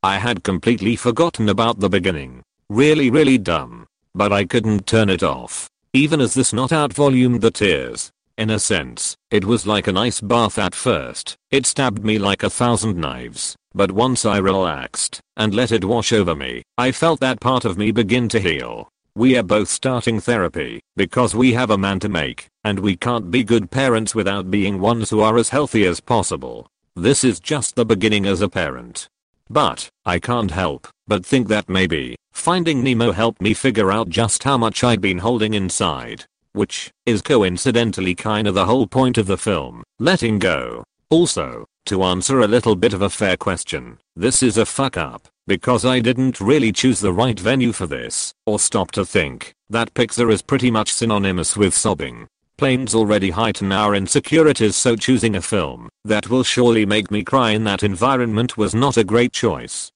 I 0.00 0.18
had 0.18 0.44
completely 0.44 0.94
forgotten 0.94 1.48
about 1.48 1.80
the 1.80 1.88
beginning. 1.88 2.42
Really 2.68 3.10
really 3.10 3.38
dumb. 3.38 3.86
But 4.14 4.32
I 4.32 4.44
couldn't 4.44 4.86
turn 4.86 5.08
it 5.08 5.24
off. 5.24 5.68
Even 5.92 6.20
as 6.20 6.34
this 6.34 6.52
not 6.52 6.72
out 6.72 6.92
volumed 6.92 7.40
the 7.40 7.50
tears. 7.50 8.12
In 8.36 8.50
a 8.50 8.60
sense, 8.60 9.16
it 9.32 9.44
was 9.44 9.66
like 9.66 9.88
an 9.88 9.96
ice 9.96 10.20
bath 10.20 10.56
at 10.58 10.74
first. 10.74 11.36
It 11.50 11.66
stabbed 11.66 12.04
me 12.04 12.18
like 12.18 12.44
a 12.44 12.50
thousand 12.50 12.96
knives. 12.96 13.56
But 13.72 13.90
once 13.90 14.24
I 14.24 14.36
relaxed 14.36 15.20
and 15.36 15.52
let 15.52 15.72
it 15.72 15.86
wash 15.86 16.12
over 16.12 16.36
me, 16.36 16.62
I 16.78 16.92
felt 16.92 17.18
that 17.20 17.40
part 17.40 17.64
of 17.64 17.78
me 17.78 17.90
begin 17.90 18.28
to 18.28 18.38
heal. 18.38 18.88
We 19.16 19.38
are 19.38 19.44
both 19.44 19.68
starting 19.68 20.18
therapy 20.18 20.80
because 20.96 21.36
we 21.36 21.52
have 21.52 21.70
a 21.70 21.78
man 21.78 22.00
to 22.00 22.08
make 22.08 22.48
and 22.64 22.80
we 22.80 22.96
can't 22.96 23.30
be 23.30 23.44
good 23.44 23.70
parents 23.70 24.12
without 24.12 24.50
being 24.50 24.80
ones 24.80 25.10
who 25.10 25.20
are 25.20 25.38
as 25.38 25.50
healthy 25.50 25.86
as 25.86 26.00
possible. 26.00 26.66
This 26.96 27.22
is 27.22 27.38
just 27.38 27.76
the 27.76 27.84
beginning 27.84 28.26
as 28.26 28.40
a 28.40 28.48
parent. 28.48 29.08
But, 29.48 29.88
I 30.04 30.18
can't 30.18 30.50
help 30.50 30.88
but 31.06 31.24
think 31.24 31.46
that 31.48 31.68
maybe, 31.68 32.16
finding 32.32 32.82
Nemo 32.82 33.12
helped 33.12 33.40
me 33.40 33.54
figure 33.54 33.92
out 33.92 34.08
just 34.08 34.42
how 34.42 34.58
much 34.58 34.82
I'd 34.82 35.00
been 35.00 35.18
holding 35.18 35.54
inside. 35.54 36.24
Which, 36.52 36.90
is 37.06 37.22
coincidentally 37.22 38.16
kinda 38.16 38.50
the 38.50 38.66
whole 38.66 38.88
point 38.88 39.18
of 39.18 39.26
the 39.26 39.38
film, 39.38 39.84
letting 40.00 40.40
go. 40.40 40.82
Also, 41.10 41.66
to 41.86 42.02
answer 42.02 42.40
a 42.40 42.48
little 42.48 42.76
bit 42.76 42.92
of 42.92 43.02
a 43.02 43.10
fair 43.10 43.36
question, 43.36 43.98
this 44.16 44.42
is 44.42 44.58
a 44.58 44.66
fuck 44.66 44.96
up. 44.96 45.28
Because 45.46 45.84
I 45.84 46.00
didn't 46.00 46.40
really 46.40 46.72
choose 46.72 47.00
the 47.00 47.12
right 47.12 47.38
venue 47.38 47.72
for 47.72 47.86
this, 47.86 48.32
or 48.46 48.58
stop 48.58 48.90
to 48.92 49.04
think, 49.04 49.52
that 49.68 49.92
Pixar 49.92 50.32
is 50.32 50.40
pretty 50.40 50.70
much 50.70 50.90
synonymous 50.90 51.54
with 51.54 51.74
sobbing. 51.74 52.26
Planes 52.56 52.94
already 52.94 53.30
heighten 53.30 53.70
our 53.70 53.94
insecurities 53.94 54.76
so 54.76 54.96
choosing 54.96 55.36
a 55.36 55.42
film 55.42 55.88
that 56.04 56.30
will 56.30 56.44
surely 56.44 56.86
make 56.86 57.10
me 57.10 57.22
cry 57.22 57.50
in 57.50 57.64
that 57.64 57.82
environment 57.82 58.56
was 58.56 58.74
not 58.74 58.96
a 58.96 59.04
great 59.04 59.32
choice. 59.32 59.90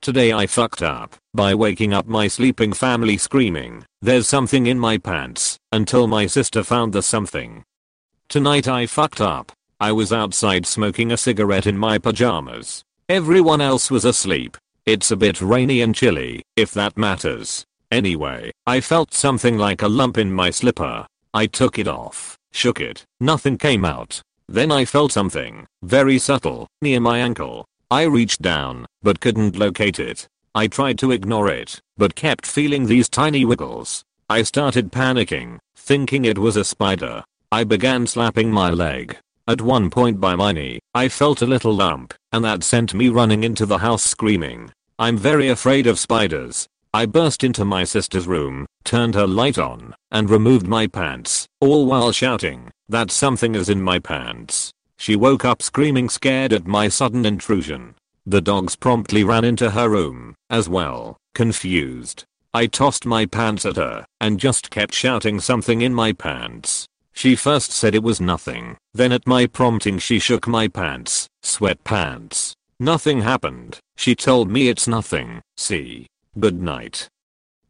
Today 0.00 0.32
I 0.32 0.46
fucked 0.46 0.82
up 0.82 1.16
by 1.34 1.54
waking 1.54 1.92
up 1.92 2.06
my 2.06 2.28
sleeping 2.28 2.72
family 2.72 3.16
screaming, 3.16 3.84
there's 4.00 4.28
something 4.28 4.66
in 4.66 4.78
my 4.78 4.98
pants, 4.98 5.58
until 5.72 6.06
my 6.06 6.26
sister 6.26 6.62
found 6.62 6.92
the 6.92 7.02
something. 7.02 7.64
Tonight 8.28 8.68
I 8.68 8.86
fucked 8.86 9.20
up. 9.20 9.50
I 9.80 9.92
was 9.92 10.12
outside 10.12 10.66
smoking 10.66 11.12
a 11.12 11.16
cigarette 11.16 11.66
in 11.66 11.76
my 11.76 11.98
pajamas 11.98 12.84
Everyone 13.10 13.60
else 13.60 13.90
was 13.90 14.06
asleep. 14.06 14.56
It's 14.86 15.10
a 15.10 15.16
bit 15.16 15.42
rainy 15.42 15.82
and 15.82 15.94
chilly, 15.94 16.42
if 16.56 16.72
that 16.72 16.96
matters. 16.96 17.66
Anyway, 17.90 18.50
I 18.66 18.80
felt 18.80 19.12
something 19.12 19.58
like 19.58 19.82
a 19.82 19.88
lump 19.88 20.16
in 20.16 20.32
my 20.32 20.48
slipper. 20.48 21.06
I 21.34 21.44
took 21.44 21.78
it 21.78 21.86
off, 21.86 22.38
shook 22.52 22.80
it, 22.80 23.04
nothing 23.20 23.58
came 23.58 23.84
out. 23.84 24.22
Then 24.48 24.72
I 24.72 24.86
felt 24.86 25.12
something, 25.12 25.66
very 25.82 26.18
subtle, 26.18 26.66
near 26.80 26.98
my 26.98 27.18
ankle. 27.18 27.66
I 27.90 28.04
reached 28.04 28.40
down, 28.40 28.86
but 29.02 29.20
couldn't 29.20 29.58
locate 29.58 29.98
it. 29.98 30.26
I 30.54 30.66
tried 30.66 30.98
to 31.00 31.10
ignore 31.10 31.50
it, 31.50 31.82
but 31.98 32.14
kept 32.14 32.46
feeling 32.46 32.86
these 32.86 33.10
tiny 33.10 33.44
wiggles. 33.44 34.02
I 34.30 34.44
started 34.44 34.92
panicking, 34.92 35.58
thinking 35.76 36.24
it 36.24 36.38
was 36.38 36.56
a 36.56 36.64
spider. 36.64 37.22
I 37.52 37.64
began 37.64 38.06
slapping 38.06 38.50
my 38.50 38.70
leg. 38.70 39.18
At 39.46 39.60
one 39.60 39.90
point 39.90 40.20
by 40.20 40.36
my 40.36 40.52
knee, 40.52 40.80
I 40.94 41.08
felt 41.08 41.42
a 41.42 41.46
little 41.46 41.74
lump, 41.74 42.14
and 42.32 42.44
that 42.44 42.64
sent 42.64 42.94
me 42.94 43.08
running 43.08 43.44
into 43.44 43.66
the 43.66 43.78
house 43.78 44.02
screaming. 44.02 44.70
I'm 44.98 45.18
very 45.18 45.48
afraid 45.48 45.86
of 45.86 45.98
spiders, 45.98 46.66
I 46.94 47.06
burst 47.06 47.42
into 47.42 47.64
my 47.64 47.82
sister's 47.82 48.28
room, 48.28 48.66
turned 48.84 49.16
her 49.16 49.26
light 49.26 49.58
on, 49.58 49.96
and 50.12 50.30
removed 50.30 50.68
my 50.68 50.86
pants, 50.86 51.48
all 51.60 51.86
while 51.86 52.12
shouting 52.12 52.70
that 52.88 53.10
something 53.10 53.56
is 53.56 53.68
in 53.68 53.82
my 53.82 53.98
pants. 53.98 54.70
She 54.96 55.16
woke 55.16 55.44
up 55.44 55.60
screaming 55.60 56.08
scared 56.08 56.52
at 56.52 56.68
my 56.68 56.86
sudden 56.86 57.26
intrusion. 57.26 57.96
The 58.24 58.40
dogs 58.40 58.76
promptly 58.76 59.24
ran 59.24 59.44
into 59.44 59.72
her 59.72 59.88
room, 59.88 60.36
as 60.48 60.68
well, 60.68 61.16
confused. 61.34 62.22
I 62.54 62.66
tossed 62.66 63.04
my 63.04 63.26
pants 63.26 63.66
at 63.66 63.74
her, 63.74 64.06
and 64.20 64.38
just 64.38 64.70
kept 64.70 64.94
shouting 64.94 65.40
something 65.40 65.80
in 65.80 65.92
my 65.92 66.12
pants. 66.12 66.86
She 67.14 67.36
first 67.36 67.70
said 67.70 67.94
it 67.94 68.02
was 68.02 68.20
nothing, 68.20 68.76
then 68.92 69.12
at 69.12 69.26
my 69.26 69.46
prompting 69.46 69.98
she 69.98 70.18
shook 70.18 70.46
my 70.46 70.68
pants, 70.68 71.28
sweatpants. 71.42 72.52
Nothing 72.80 73.22
happened. 73.22 73.78
She 73.96 74.16
told 74.16 74.50
me 74.50 74.68
it's 74.68 74.88
nothing, 74.88 75.40
see. 75.56 76.06
Good 76.38 76.60
night. 76.60 77.08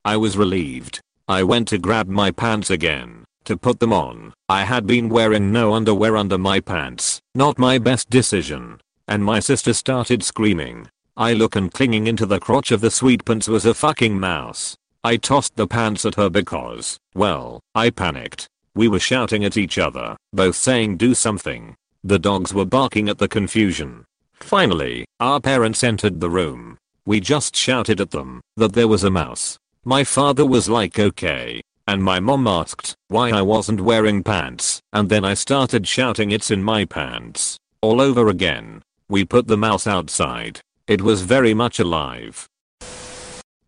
I 0.05 0.17
was 0.17 0.39
relieved. 0.39 1.01
I 1.29 1.43
went 1.43 1.69
to 1.69 1.79
grab 1.79 2.09
my 2.09 2.31
pants 2.31 2.71
again, 2.71 3.25
to 3.45 3.57
put 3.57 3.81
them 3.81 3.93
on. 3.93 4.33
I 4.49 4.65
had 4.65 4.87
been 4.87 5.11
wearing 5.11 5.53
no 5.53 5.75
underwear 5.75 6.17
under 6.17 6.39
my 6.39 6.61
pants, 6.61 7.21
not 7.35 7.59
my 7.59 7.79
best 7.79 8.09
decision. 8.09 8.81
And 9.07 9.23
my 9.23 9.41
sister 9.41 9.75
started 9.75 10.23
screaming. 10.23 10.89
I 11.17 11.35
look 11.35 11.55
and 11.55 11.73
clinging 11.73 12.07
into 12.07 12.25
the 12.25 12.41
crotch 12.41 12.73
of 12.73 12.81
the 12.81 12.91
sweet 12.91 13.25
pants 13.27 13.47
was 13.47 13.67
a 13.67 13.75
fucking 13.75 14.19
mouse. 14.19 14.75
I 15.05 15.19
tossed 15.19 15.57
the 15.57 15.67
pants 15.67 16.07
at 16.07 16.15
her 16.15 16.31
because, 16.31 16.97
well, 17.15 17.61
I 17.75 17.91
panicked. 17.91 18.49
We 18.75 18.89
were 18.89 18.99
shouting 18.99 19.45
at 19.45 19.57
each 19.57 19.79
other, 19.79 20.17
both 20.33 20.57
saying 20.57 20.97
do 20.97 21.15
something. 21.15 21.77
The 22.03 22.19
dogs 22.19 22.53
were 22.53 22.65
barking 22.65 23.09
at 23.09 23.19
the 23.19 23.29
confusion. 23.29 24.05
Finally, 24.35 25.05
our 25.21 25.41
parents 25.41 25.85
entered 25.85 26.21
the 26.21 26.31
room. 26.31 26.77
We 27.07 27.21
just 27.21 27.55
shouted 27.55 28.01
at 28.01 28.11
them 28.11 28.41
that 28.57 28.73
there 28.73 28.89
was 28.89 29.05
a 29.05 29.11
mouse. 29.11 29.59
My 29.85 30.03
father 30.03 30.45
was 30.45 30.69
like 30.69 30.99
okay. 30.99 31.61
And 31.87 32.03
my 32.03 32.19
mom 32.19 32.47
asked 32.47 32.95
why 33.09 33.31
I 33.31 33.43
wasn't 33.43 33.81
wearing 33.81 34.23
pants 34.23 34.81
and 34.93 35.09
then 35.09 35.25
I 35.25 35.35
started 35.35 35.87
shouting 35.87 36.31
it's 36.31 36.51
in 36.51 36.63
my 36.63 36.85
pants. 36.85 37.59
All 37.83 38.01
over 38.01 38.29
again. 38.29 38.83
We 39.09 39.25
put 39.25 39.47
the 39.47 39.59
mouse 39.59 39.87
outside. 39.87 40.61
It 40.87 41.03
was 41.03 41.23
very 41.23 41.53
much 41.53 41.79
alive. 41.79 42.49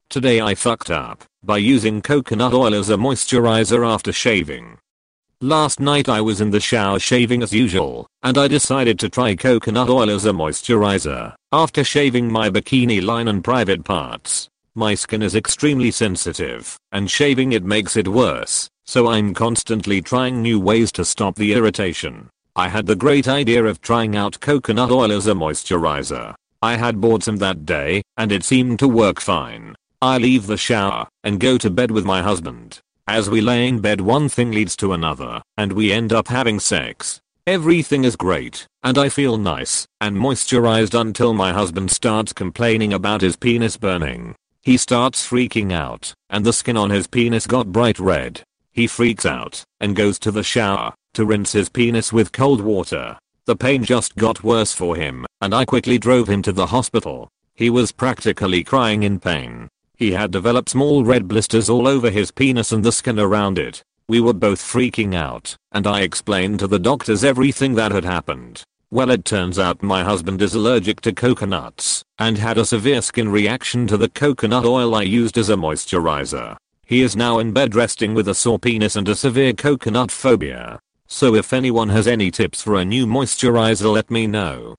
Today 0.08 0.40
I 0.40 0.54
fucked 0.54 0.90
up 0.90 1.24
by 1.42 1.58
using 1.58 2.00
coconut 2.00 2.54
oil 2.54 2.74
as 2.74 2.88
a 2.88 2.96
moisturizer 2.96 3.86
after 3.86 4.12
shaving. 4.12 4.78
Last 5.42 5.80
night 5.80 6.08
I 6.08 6.22
was 6.22 6.40
in 6.40 6.48
the 6.48 6.60
shower 6.60 6.98
shaving 6.98 7.42
as 7.42 7.52
usual, 7.52 8.06
and 8.22 8.38
I 8.38 8.48
decided 8.48 8.98
to 9.00 9.10
try 9.10 9.34
coconut 9.34 9.90
oil 9.90 10.08
as 10.08 10.24
a 10.24 10.30
moisturizer. 10.30 11.34
After 11.52 11.84
shaving 11.84 12.32
my 12.32 12.48
bikini 12.48 13.04
line 13.04 13.28
and 13.28 13.44
private 13.44 13.84
parts, 13.84 14.48
my 14.74 14.94
skin 14.94 15.22
is 15.22 15.34
extremely 15.34 15.90
sensitive, 15.90 16.78
and 16.90 17.10
shaving 17.10 17.52
it 17.52 17.64
makes 17.64 17.98
it 17.98 18.08
worse, 18.08 18.70
so 18.86 19.08
I'm 19.08 19.34
constantly 19.34 20.00
trying 20.00 20.40
new 20.40 20.58
ways 20.58 20.90
to 20.92 21.04
stop 21.04 21.36
the 21.36 21.52
irritation. 21.52 22.30
I 22.54 22.68
had 22.68 22.86
the 22.86 22.96
great 22.96 23.28
idea 23.28 23.62
of 23.62 23.82
trying 23.82 24.16
out 24.16 24.40
coconut 24.40 24.90
oil 24.90 25.12
as 25.12 25.26
a 25.26 25.34
moisturizer. 25.34 26.34
I 26.62 26.76
had 26.76 26.98
bought 26.98 27.24
some 27.24 27.36
that 27.36 27.66
day, 27.66 28.00
and 28.16 28.32
it 28.32 28.42
seemed 28.42 28.78
to 28.78 28.88
work 28.88 29.20
fine. 29.20 29.76
I 30.00 30.16
leave 30.16 30.46
the 30.46 30.56
shower 30.56 31.08
and 31.24 31.38
go 31.38 31.58
to 31.58 31.68
bed 31.68 31.90
with 31.90 32.06
my 32.06 32.22
husband. 32.22 32.80
As 33.08 33.30
we 33.30 33.40
lay 33.40 33.68
in 33.68 33.78
bed 33.78 34.00
one 34.00 34.28
thing 34.28 34.50
leads 34.50 34.74
to 34.76 34.92
another, 34.92 35.40
and 35.56 35.72
we 35.72 35.92
end 35.92 36.12
up 36.12 36.26
having 36.26 36.58
sex. 36.58 37.20
Everything 37.46 38.02
is 38.02 38.16
great, 38.16 38.66
and 38.82 38.98
I 38.98 39.08
feel 39.08 39.38
nice 39.38 39.86
and 40.00 40.16
moisturized 40.16 40.98
until 40.98 41.32
my 41.32 41.52
husband 41.52 41.92
starts 41.92 42.32
complaining 42.32 42.92
about 42.92 43.20
his 43.20 43.36
penis 43.36 43.76
burning. 43.76 44.34
He 44.62 44.76
starts 44.76 45.24
freaking 45.24 45.72
out, 45.72 46.12
and 46.30 46.44
the 46.44 46.52
skin 46.52 46.76
on 46.76 46.90
his 46.90 47.06
penis 47.06 47.46
got 47.46 47.70
bright 47.70 48.00
red. 48.00 48.42
He 48.72 48.88
freaks 48.88 49.24
out 49.24 49.62
and 49.78 49.94
goes 49.94 50.18
to 50.18 50.32
the 50.32 50.42
shower 50.42 50.92
to 51.14 51.24
rinse 51.24 51.52
his 51.52 51.68
penis 51.68 52.12
with 52.12 52.32
cold 52.32 52.60
water. 52.60 53.16
The 53.44 53.54
pain 53.54 53.84
just 53.84 54.16
got 54.16 54.42
worse 54.42 54.72
for 54.72 54.96
him, 54.96 55.24
and 55.40 55.54
I 55.54 55.64
quickly 55.64 55.98
drove 55.98 56.28
him 56.28 56.42
to 56.42 56.52
the 56.52 56.66
hospital. 56.66 57.28
He 57.54 57.70
was 57.70 57.92
practically 57.92 58.64
crying 58.64 59.04
in 59.04 59.20
pain. 59.20 59.68
He 59.96 60.12
had 60.12 60.30
developed 60.30 60.68
small 60.68 61.04
red 61.04 61.26
blisters 61.26 61.70
all 61.70 61.88
over 61.88 62.10
his 62.10 62.30
penis 62.30 62.70
and 62.70 62.84
the 62.84 62.92
skin 62.92 63.18
around 63.18 63.58
it. 63.58 63.82
We 64.08 64.20
were 64.20 64.34
both 64.34 64.60
freaking 64.60 65.14
out, 65.14 65.56
and 65.72 65.86
I 65.86 66.02
explained 66.02 66.60
to 66.60 66.68
the 66.68 66.78
doctors 66.78 67.24
everything 67.24 67.74
that 67.76 67.92
had 67.92 68.04
happened. 68.04 68.62
Well 68.90 69.10
it 69.10 69.24
turns 69.24 69.58
out 69.58 69.82
my 69.82 70.04
husband 70.04 70.42
is 70.42 70.54
allergic 70.54 71.00
to 71.00 71.12
coconuts, 71.12 72.04
and 72.18 72.36
had 72.36 72.58
a 72.58 72.66
severe 72.66 73.00
skin 73.00 73.30
reaction 73.30 73.86
to 73.86 73.96
the 73.96 74.10
coconut 74.10 74.66
oil 74.66 74.94
I 74.94 75.02
used 75.02 75.38
as 75.38 75.48
a 75.48 75.56
moisturizer. 75.56 76.56
He 76.84 77.00
is 77.00 77.16
now 77.16 77.38
in 77.38 77.52
bed 77.52 77.74
resting 77.74 78.14
with 78.14 78.28
a 78.28 78.34
sore 78.34 78.58
penis 78.58 78.96
and 78.96 79.08
a 79.08 79.16
severe 79.16 79.54
coconut 79.54 80.12
phobia. 80.12 80.78
So 81.08 81.34
if 81.34 81.52
anyone 81.52 81.88
has 81.88 82.06
any 82.06 82.30
tips 82.30 82.62
for 82.62 82.76
a 82.76 82.84
new 82.84 83.06
moisturizer 83.06 83.92
let 83.92 84.10
me 84.10 84.26
know. 84.26 84.76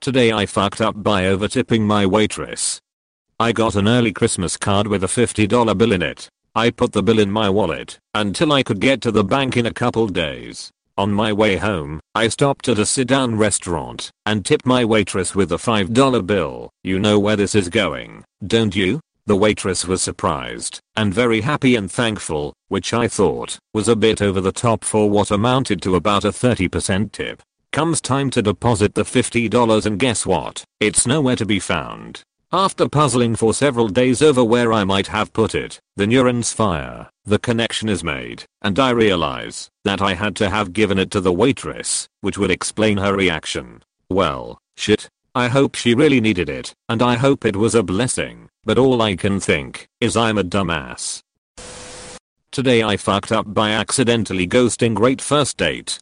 Today 0.00 0.32
I 0.32 0.46
fucked 0.46 0.80
up 0.80 1.02
by 1.02 1.26
over 1.26 1.48
tipping 1.48 1.86
my 1.86 2.06
waitress. 2.06 2.80
I 3.40 3.52
got 3.52 3.74
an 3.74 3.88
early 3.88 4.12
Christmas 4.12 4.58
card 4.58 4.86
with 4.86 5.02
a 5.02 5.06
$50 5.06 5.78
bill 5.78 5.92
in 5.92 6.02
it. 6.02 6.28
I 6.54 6.68
put 6.68 6.92
the 6.92 7.02
bill 7.02 7.18
in 7.18 7.30
my 7.30 7.48
wallet 7.48 7.98
until 8.12 8.52
I 8.52 8.62
could 8.62 8.80
get 8.80 9.00
to 9.00 9.10
the 9.10 9.24
bank 9.24 9.56
in 9.56 9.64
a 9.64 9.72
couple 9.72 10.08
days. 10.08 10.70
On 10.98 11.10
my 11.10 11.32
way 11.32 11.56
home, 11.56 12.00
I 12.14 12.28
stopped 12.28 12.68
at 12.68 12.78
a 12.78 12.84
sit-down 12.84 13.36
restaurant 13.36 14.10
and 14.26 14.44
tipped 14.44 14.66
my 14.66 14.84
waitress 14.84 15.34
with 15.34 15.52
a 15.52 15.56
$5 15.56 16.26
bill. 16.26 16.68
You 16.84 16.98
know 16.98 17.18
where 17.18 17.34
this 17.34 17.54
is 17.54 17.70
going, 17.70 18.24
don't 18.46 18.76
you? 18.76 19.00
The 19.24 19.36
waitress 19.36 19.86
was 19.86 20.02
surprised 20.02 20.78
and 20.94 21.14
very 21.14 21.40
happy 21.40 21.76
and 21.76 21.90
thankful, 21.90 22.52
which 22.68 22.92
I 22.92 23.08
thought 23.08 23.58
was 23.72 23.88
a 23.88 23.96
bit 23.96 24.20
over 24.20 24.42
the 24.42 24.52
top 24.52 24.84
for 24.84 25.08
what 25.08 25.30
amounted 25.30 25.80
to 25.80 25.94
about 25.94 26.26
a 26.26 26.28
30% 26.28 27.10
tip. 27.12 27.40
Comes 27.72 28.02
time 28.02 28.28
to 28.32 28.42
deposit 28.42 28.94
the 28.94 29.04
$50 29.04 29.86
and 29.86 29.98
guess 29.98 30.26
what? 30.26 30.62
It's 30.78 31.06
nowhere 31.06 31.36
to 31.36 31.46
be 31.46 31.58
found. 31.58 32.22
After 32.52 32.88
puzzling 32.88 33.36
for 33.36 33.54
several 33.54 33.86
days 33.86 34.20
over 34.20 34.42
where 34.42 34.72
I 34.72 34.82
might 34.82 35.06
have 35.06 35.32
put 35.32 35.54
it, 35.54 35.78
the 35.94 36.04
neurons 36.04 36.52
fire, 36.52 37.08
the 37.24 37.38
connection 37.38 37.88
is 37.88 38.02
made, 38.02 38.42
and 38.60 38.76
I 38.76 38.90
realize 38.90 39.70
that 39.84 40.02
I 40.02 40.14
had 40.14 40.34
to 40.36 40.50
have 40.50 40.72
given 40.72 40.98
it 40.98 41.12
to 41.12 41.20
the 41.20 41.32
waitress, 41.32 42.08
which 42.22 42.38
would 42.38 42.50
explain 42.50 42.98
her 42.98 43.14
reaction. 43.14 43.84
Well, 44.08 44.60
shit. 44.76 45.08
I 45.32 45.46
hope 45.46 45.76
she 45.76 45.94
really 45.94 46.20
needed 46.20 46.48
it, 46.48 46.74
and 46.88 47.02
I 47.02 47.14
hope 47.14 47.44
it 47.44 47.54
was 47.54 47.76
a 47.76 47.84
blessing, 47.84 48.48
but 48.64 48.78
all 48.78 49.00
I 49.00 49.14
can 49.14 49.38
think 49.38 49.86
is 50.00 50.16
I'm 50.16 50.36
a 50.36 50.42
dumbass. 50.42 51.22
Today 52.50 52.82
I 52.82 52.96
fucked 52.96 53.30
up 53.30 53.54
by 53.54 53.70
accidentally 53.70 54.48
ghosting 54.48 54.94
great 54.94 55.22
first 55.22 55.56
date. 55.56 56.00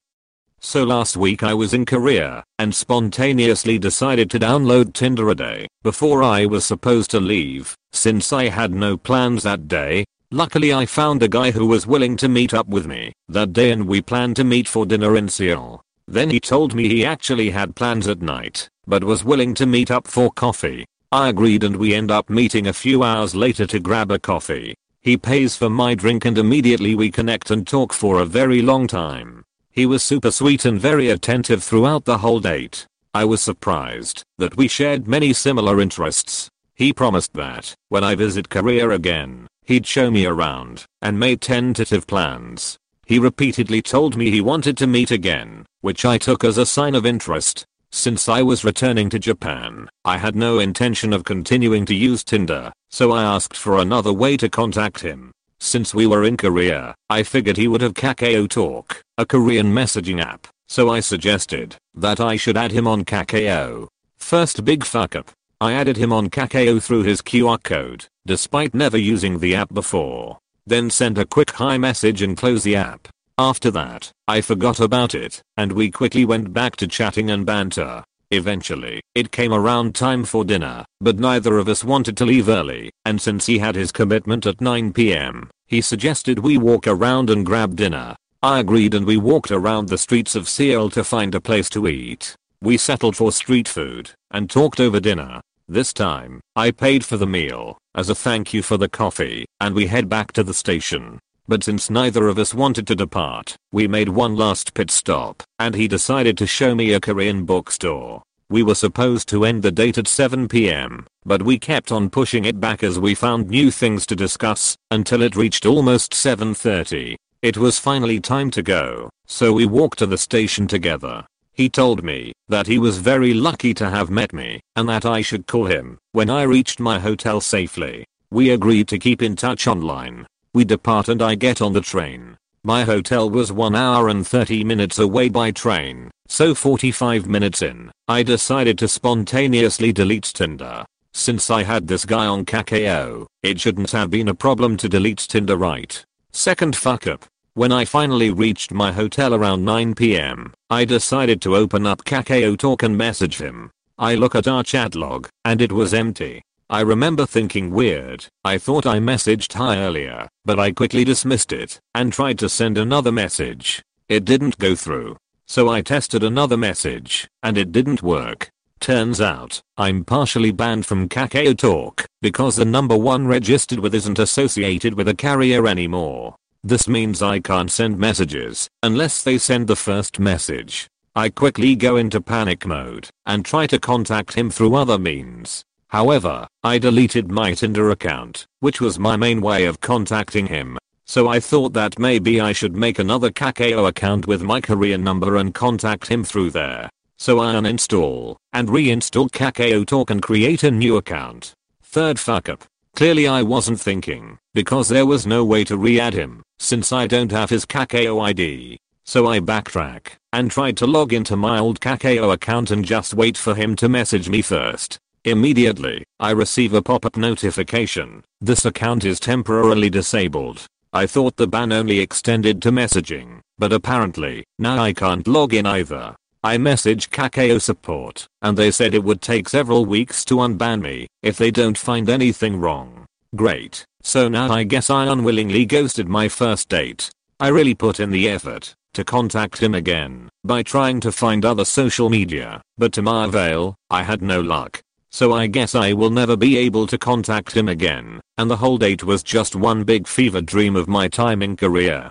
So 0.60 0.82
last 0.82 1.16
week 1.16 1.42
I 1.42 1.54
was 1.54 1.72
in 1.72 1.86
Korea 1.86 2.42
and 2.58 2.74
spontaneously 2.74 3.78
decided 3.78 4.28
to 4.30 4.40
download 4.40 4.92
Tinder 4.92 5.28
a 5.30 5.34
day 5.34 5.68
before 5.82 6.22
I 6.22 6.46
was 6.46 6.64
supposed 6.64 7.10
to 7.12 7.20
leave 7.20 7.76
since 7.92 8.32
I 8.32 8.48
had 8.48 8.72
no 8.72 8.96
plans 8.96 9.44
that 9.44 9.68
day. 9.68 10.04
Luckily 10.30 10.74
I 10.74 10.84
found 10.84 11.22
a 11.22 11.28
guy 11.28 11.52
who 11.52 11.66
was 11.66 11.86
willing 11.86 12.16
to 12.18 12.28
meet 12.28 12.52
up 12.52 12.66
with 12.68 12.86
me 12.86 13.12
that 13.28 13.52
day 13.52 13.70
and 13.70 13.86
we 13.86 14.02
planned 14.02 14.36
to 14.36 14.44
meet 14.44 14.66
for 14.66 14.84
dinner 14.84 15.16
in 15.16 15.28
Seoul. 15.28 15.80
Then 16.06 16.28
he 16.28 16.40
told 16.40 16.74
me 16.74 16.88
he 16.88 17.04
actually 17.04 17.50
had 17.50 17.76
plans 17.76 18.08
at 18.08 18.20
night 18.20 18.68
but 18.86 19.04
was 19.04 19.24
willing 19.24 19.54
to 19.54 19.66
meet 19.66 19.90
up 19.90 20.08
for 20.08 20.30
coffee. 20.32 20.84
I 21.12 21.28
agreed 21.28 21.62
and 21.62 21.76
we 21.76 21.94
end 21.94 22.10
up 22.10 22.28
meeting 22.28 22.66
a 22.66 22.72
few 22.72 23.02
hours 23.04 23.34
later 23.34 23.66
to 23.66 23.78
grab 23.78 24.10
a 24.10 24.18
coffee. 24.18 24.74
He 25.02 25.16
pays 25.16 25.56
for 25.56 25.70
my 25.70 25.94
drink 25.94 26.24
and 26.24 26.36
immediately 26.36 26.94
we 26.94 27.10
connect 27.10 27.50
and 27.50 27.66
talk 27.66 27.92
for 27.92 28.20
a 28.20 28.26
very 28.26 28.60
long 28.60 28.86
time. 28.86 29.44
He 29.78 29.86
was 29.86 30.02
super 30.02 30.32
sweet 30.32 30.64
and 30.64 30.80
very 30.80 31.08
attentive 31.08 31.62
throughout 31.62 32.04
the 32.04 32.18
whole 32.18 32.40
date. 32.40 32.84
I 33.14 33.24
was 33.24 33.40
surprised 33.40 34.24
that 34.36 34.56
we 34.56 34.66
shared 34.66 35.06
many 35.06 35.32
similar 35.32 35.80
interests. 35.80 36.48
He 36.74 36.92
promised 36.92 37.32
that, 37.34 37.76
when 37.88 38.02
I 38.02 38.16
visit 38.16 38.48
Korea 38.48 38.90
again, 38.90 39.46
he'd 39.66 39.86
show 39.86 40.10
me 40.10 40.26
around, 40.26 40.84
and 41.00 41.16
made 41.16 41.40
tentative 41.40 42.08
plans. 42.08 42.76
He 43.06 43.20
repeatedly 43.20 43.80
told 43.80 44.16
me 44.16 44.32
he 44.32 44.40
wanted 44.40 44.76
to 44.78 44.88
meet 44.88 45.12
again, 45.12 45.64
which 45.80 46.04
I 46.04 46.18
took 46.18 46.42
as 46.42 46.58
a 46.58 46.66
sign 46.66 46.96
of 46.96 47.06
interest. 47.06 47.64
Since 47.92 48.28
I 48.28 48.42
was 48.42 48.64
returning 48.64 49.08
to 49.10 49.20
Japan, 49.20 49.88
I 50.04 50.18
had 50.18 50.34
no 50.34 50.58
intention 50.58 51.12
of 51.12 51.22
continuing 51.22 51.86
to 51.86 51.94
use 51.94 52.24
Tinder, 52.24 52.72
so 52.90 53.12
I 53.12 53.22
asked 53.22 53.56
for 53.56 53.78
another 53.78 54.12
way 54.12 54.36
to 54.38 54.48
contact 54.48 55.02
him. 55.02 55.30
Since 55.60 55.92
we 55.94 56.06
were 56.06 56.24
in 56.24 56.36
Korea, 56.36 56.94
I 57.10 57.22
figured 57.22 57.56
he 57.56 57.68
would 57.68 57.80
have 57.80 57.94
Kakao 57.94 58.48
Talk, 58.48 59.02
a 59.18 59.26
Korean 59.26 59.72
messaging 59.72 60.20
app, 60.20 60.46
so 60.68 60.88
I 60.88 61.00
suggested 61.00 61.76
that 61.94 62.20
I 62.20 62.36
should 62.36 62.56
add 62.56 62.72
him 62.72 62.86
on 62.86 63.04
Kakao. 63.04 63.88
First 64.16 64.64
big 64.64 64.84
fuck 64.84 65.16
up. 65.16 65.30
I 65.60 65.72
added 65.72 65.96
him 65.96 66.12
on 66.12 66.30
Kakao 66.30 66.80
through 66.80 67.02
his 67.02 67.20
QR 67.20 67.62
code, 67.62 68.06
despite 68.24 68.74
never 68.74 68.96
using 68.96 69.40
the 69.40 69.56
app 69.56 69.74
before. 69.74 70.38
Then 70.66 70.90
sent 70.90 71.18
a 71.18 71.26
quick 71.26 71.50
hi 71.50 71.76
message 71.76 72.22
and 72.22 72.36
close 72.36 72.62
the 72.62 72.76
app. 72.76 73.08
After 73.36 73.70
that, 73.72 74.12
I 74.28 74.40
forgot 74.40 74.78
about 74.78 75.14
it, 75.14 75.42
and 75.56 75.72
we 75.72 75.90
quickly 75.90 76.24
went 76.24 76.52
back 76.52 76.76
to 76.76 76.86
chatting 76.86 77.30
and 77.30 77.44
banter. 77.44 78.04
Eventually, 78.30 79.00
it 79.14 79.32
came 79.32 79.54
around 79.54 79.94
time 79.94 80.22
for 80.24 80.44
dinner, 80.44 80.84
but 81.00 81.18
neither 81.18 81.56
of 81.56 81.68
us 81.68 81.82
wanted 81.82 82.16
to 82.18 82.26
leave 82.26 82.48
early, 82.48 82.90
and 83.06 83.20
since 83.20 83.46
he 83.46 83.58
had 83.58 83.74
his 83.74 83.90
commitment 83.90 84.44
at 84.44 84.58
9pm, 84.58 85.48
he 85.66 85.80
suggested 85.80 86.38
we 86.38 86.58
walk 86.58 86.86
around 86.86 87.30
and 87.30 87.46
grab 87.46 87.74
dinner. 87.74 88.14
I 88.42 88.60
agreed 88.60 88.94
and 88.94 89.06
we 89.06 89.16
walked 89.16 89.50
around 89.50 89.88
the 89.88 89.98
streets 89.98 90.34
of 90.36 90.48
Seoul 90.48 90.90
to 90.90 91.02
find 91.04 91.34
a 91.34 91.40
place 91.40 91.70
to 91.70 91.88
eat. 91.88 92.36
We 92.60 92.76
settled 92.76 93.16
for 93.16 93.32
street 93.32 93.66
food, 93.66 94.10
and 94.30 94.50
talked 94.50 94.78
over 94.78 95.00
dinner. 95.00 95.40
This 95.66 95.92
time, 95.92 96.40
I 96.54 96.70
paid 96.70 97.04
for 97.04 97.16
the 97.16 97.26
meal, 97.26 97.78
as 97.94 98.10
a 98.10 98.14
thank 98.14 98.52
you 98.52 98.62
for 98.62 98.76
the 98.76 98.88
coffee, 98.88 99.46
and 99.60 99.74
we 99.74 99.86
head 99.86 100.08
back 100.08 100.32
to 100.32 100.42
the 100.42 100.54
station. 100.54 101.18
But 101.48 101.64
since 101.64 101.88
neither 101.88 102.28
of 102.28 102.38
us 102.38 102.52
wanted 102.52 102.86
to 102.88 102.94
depart, 102.94 103.56
we 103.72 103.88
made 103.88 104.10
one 104.10 104.36
last 104.36 104.74
pit 104.74 104.90
stop, 104.90 105.42
and 105.58 105.74
he 105.74 105.88
decided 105.88 106.36
to 106.38 106.46
show 106.46 106.74
me 106.74 106.92
a 106.92 107.00
Korean 107.00 107.46
bookstore. 107.46 108.22
We 108.50 108.62
were 108.62 108.74
supposed 108.74 109.28
to 109.30 109.46
end 109.46 109.62
the 109.62 109.72
date 109.72 109.96
at 109.96 110.04
7pm, 110.04 111.06
but 111.24 111.42
we 111.42 111.58
kept 111.58 111.90
on 111.90 112.10
pushing 112.10 112.44
it 112.44 112.60
back 112.60 112.82
as 112.82 112.98
we 112.98 113.14
found 113.14 113.48
new 113.48 113.70
things 113.70 114.04
to 114.06 114.16
discuss, 114.16 114.76
until 114.90 115.22
it 115.22 115.36
reached 115.36 115.64
almost 115.64 116.12
7.30. 116.12 117.16
It 117.40 117.56
was 117.56 117.78
finally 117.78 118.20
time 118.20 118.50
to 118.50 118.62
go, 118.62 119.08
so 119.26 119.54
we 119.54 119.64
walked 119.64 120.00
to 120.00 120.06
the 120.06 120.18
station 120.18 120.66
together. 120.66 121.24
He 121.52 121.70
told 121.70 122.04
me 122.04 122.32
that 122.48 122.66
he 122.66 122.78
was 122.78 122.98
very 122.98 123.32
lucky 123.32 123.72
to 123.74 123.88
have 123.88 124.10
met 124.10 124.34
me, 124.34 124.60
and 124.76 124.86
that 124.88 125.06
I 125.06 125.22
should 125.22 125.46
call 125.46 125.64
him 125.64 125.98
when 126.12 126.28
I 126.28 126.42
reached 126.42 126.78
my 126.78 126.98
hotel 126.98 127.40
safely. 127.40 128.04
We 128.30 128.50
agreed 128.50 128.88
to 128.88 128.98
keep 128.98 129.22
in 129.22 129.34
touch 129.36 129.66
online, 129.66 130.26
we 130.52 130.64
depart 130.64 131.08
and 131.08 131.22
I 131.22 131.34
get 131.34 131.60
on 131.60 131.72
the 131.72 131.80
train. 131.80 132.36
My 132.64 132.84
hotel 132.84 133.30
was 133.30 133.52
1 133.52 133.74
hour 133.74 134.08
and 134.08 134.26
30 134.26 134.64
minutes 134.64 134.98
away 134.98 135.28
by 135.28 135.50
train, 135.52 136.10
so 136.26 136.54
45 136.54 137.26
minutes 137.26 137.62
in, 137.62 137.90
I 138.08 138.22
decided 138.22 138.78
to 138.78 138.88
spontaneously 138.88 139.92
delete 139.92 140.24
Tinder. 140.24 140.84
Since 141.12 141.50
I 141.50 141.62
had 141.62 141.86
this 141.86 142.04
guy 142.04 142.26
on 142.26 142.44
Kakao, 142.44 143.26
it 143.42 143.60
shouldn't 143.60 143.92
have 143.92 144.10
been 144.10 144.28
a 144.28 144.34
problem 144.34 144.76
to 144.78 144.88
delete 144.88 145.18
Tinder 145.18 145.56
right. 145.56 146.04
Second 146.32 146.76
fuck 146.76 147.06
up. 147.06 147.24
When 147.54 147.72
I 147.72 147.84
finally 147.84 148.30
reached 148.30 148.72
my 148.72 148.92
hotel 148.92 149.34
around 149.34 149.64
9pm, 149.64 150.52
I 150.70 150.84
decided 150.84 151.40
to 151.42 151.56
open 151.56 151.86
up 151.86 152.04
Kakao 152.04 152.56
Talk 152.56 152.82
and 152.82 152.96
message 152.96 153.38
him. 153.38 153.70
I 153.98 154.14
look 154.14 154.36
at 154.36 154.46
our 154.46 154.62
chat 154.62 154.94
log, 154.94 155.28
and 155.44 155.60
it 155.60 155.72
was 155.72 155.92
empty. 155.92 156.42
I 156.70 156.80
remember 156.82 157.24
thinking 157.24 157.70
weird, 157.70 158.26
I 158.44 158.58
thought 158.58 158.84
I 158.84 158.98
messaged 158.98 159.54
hi 159.54 159.78
earlier, 159.78 160.28
but 160.44 160.60
I 160.60 160.72
quickly 160.72 161.02
dismissed 161.02 161.50
it 161.50 161.80
and 161.94 162.12
tried 162.12 162.38
to 162.40 162.48
send 162.50 162.76
another 162.76 163.10
message. 163.10 163.82
It 164.10 164.26
didn't 164.26 164.58
go 164.58 164.74
through. 164.74 165.16
So 165.46 165.70
I 165.70 165.80
tested 165.80 166.22
another 166.22 166.58
message, 166.58 167.26
and 167.42 167.56
it 167.56 167.72
didn't 167.72 168.02
work. 168.02 168.50
Turns 168.80 169.18
out, 169.18 169.62
I'm 169.78 170.04
partially 170.04 170.52
banned 170.52 170.84
from 170.84 171.08
Kakao 171.08 171.56
Talk 171.56 172.04
because 172.20 172.56
the 172.56 172.66
number 172.66 172.98
one 172.98 173.26
registered 173.26 173.78
with 173.78 173.94
isn't 173.94 174.18
associated 174.18 174.92
with 174.92 175.08
a 175.08 175.14
carrier 175.14 175.66
anymore. 175.66 176.36
This 176.62 176.86
means 176.86 177.22
I 177.22 177.40
can't 177.40 177.70
send 177.70 177.98
messages 177.98 178.68
unless 178.82 179.22
they 179.22 179.38
send 179.38 179.68
the 179.68 179.76
first 179.76 180.18
message. 180.18 180.86
I 181.16 181.30
quickly 181.30 181.76
go 181.76 181.96
into 181.96 182.20
panic 182.20 182.66
mode 182.66 183.08
and 183.24 183.42
try 183.42 183.66
to 183.68 183.78
contact 183.78 184.34
him 184.34 184.50
through 184.50 184.74
other 184.74 184.98
means. 184.98 185.64
However, 185.88 186.46
I 186.62 186.78
deleted 186.78 187.30
my 187.30 187.54
Tinder 187.54 187.90
account, 187.90 188.46
which 188.60 188.80
was 188.80 188.98
my 188.98 189.16
main 189.16 189.40
way 189.40 189.64
of 189.64 189.80
contacting 189.80 190.46
him. 190.46 190.78
So 191.06 191.28
I 191.28 191.40
thought 191.40 191.72
that 191.72 191.98
maybe 191.98 192.40
I 192.40 192.52
should 192.52 192.76
make 192.76 192.98
another 192.98 193.30
Kakao 193.30 193.88
account 193.88 194.26
with 194.26 194.42
my 194.42 194.60
Korean 194.60 195.02
number 195.02 195.36
and 195.36 195.54
contact 195.54 196.08
him 196.08 196.22
through 196.22 196.50
there. 196.50 196.90
So 197.16 197.40
I 197.40 197.54
uninstall 197.54 198.36
and 198.52 198.68
reinstall 198.68 199.30
Kakao 199.30 199.86
Talk 199.86 200.10
and 200.10 200.22
create 200.22 200.62
a 200.62 200.70
new 200.70 200.98
account. 200.98 201.54
Third 201.82 202.18
fuck 202.18 202.50
up. 202.50 202.64
Clearly 202.94 203.26
I 203.26 203.42
wasn't 203.42 203.80
thinking, 203.80 204.38
because 204.52 204.88
there 204.88 205.06
was 205.06 205.26
no 205.26 205.44
way 205.44 205.64
to 205.64 205.78
re-add 205.78 206.12
him, 206.12 206.42
since 206.58 206.92
I 206.92 207.06
don't 207.06 207.32
have 207.32 207.48
his 207.48 207.64
Kakao 207.64 208.22
ID. 208.22 208.78
So 209.04 209.26
I 209.26 209.40
backtrack 209.40 210.08
and 210.34 210.50
tried 210.50 210.76
to 210.76 210.86
log 210.86 211.14
into 211.14 211.34
my 211.34 211.58
old 211.58 211.80
Kakao 211.80 212.30
account 212.34 212.70
and 212.70 212.84
just 212.84 213.14
wait 213.14 213.38
for 213.38 213.54
him 213.54 213.74
to 213.76 213.88
message 213.88 214.28
me 214.28 214.42
first. 214.42 214.98
Immediately, 215.24 216.04
I 216.20 216.30
receive 216.30 216.74
a 216.74 216.82
pop-up 216.82 217.16
notification. 217.16 218.22
This 218.40 218.64
account 218.64 219.04
is 219.04 219.18
temporarily 219.18 219.90
disabled. 219.90 220.64
I 220.92 221.06
thought 221.06 221.36
the 221.36 221.46
ban 221.46 221.72
only 221.72 221.98
extended 221.98 222.62
to 222.62 222.70
messaging, 222.70 223.40
but 223.58 223.72
apparently, 223.72 224.44
now 224.58 224.78
I 224.78 224.92
can't 224.92 225.26
log 225.26 225.52
in 225.54 225.66
either. 225.66 226.14
I 226.42 226.56
messaged 226.56 227.10
Kakao 227.10 227.60
support, 227.60 228.26
and 228.42 228.56
they 228.56 228.70
said 228.70 228.94
it 228.94 229.02
would 229.04 229.20
take 229.20 229.48
several 229.48 229.84
weeks 229.84 230.24
to 230.26 230.36
unban 230.36 230.80
me, 230.80 231.08
if 231.22 231.36
they 231.36 231.50
don't 231.50 231.76
find 231.76 232.08
anything 232.08 232.58
wrong. 232.58 233.04
Great, 233.34 233.84
so 234.02 234.28
now 234.28 234.50
I 234.50 234.62
guess 234.62 234.88
I 234.88 235.06
unwillingly 235.06 235.66
ghosted 235.66 236.08
my 236.08 236.28
first 236.28 236.68
date. 236.68 237.10
I 237.40 237.48
really 237.48 237.74
put 237.74 238.00
in 238.00 238.10
the 238.10 238.28
effort 238.28 238.74
to 238.94 239.04
contact 239.04 239.62
him 239.62 239.74
again 239.74 240.28
by 240.42 240.62
trying 240.62 241.00
to 241.00 241.12
find 241.12 241.44
other 241.44 241.64
social 241.64 242.08
media, 242.08 242.62
but 242.78 242.92
to 242.94 243.02
my 243.02 243.26
avail, 243.26 243.76
I 243.90 244.02
had 244.02 244.22
no 244.22 244.40
luck. 244.40 244.80
So 245.10 245.32
I 245.32 245.46
guess 245.46 245.74
I 245.74 245.94
will 245.94 246.10
never 246.10 246.36
be 246.36 246.58
able 246.58 246.86
to 246.86 246.98
contact 246.98 247.56
him 247.56 247.68
again, 247.68 248.20
and 248.36 248.50
the 248.50 248.58
whole 248.58 248.76
date 248.76 249.04
was 249.04 249.22
just 249.22 249.56
one 249.56 249.84
big 249.84 250.06
fever 250.06 250.40
dream 250.40 250.76
of 250.76 250.86
my 250.86 251.08
time 251.08 251.42
in 251.42 251.56
Korea. 251.56 252.10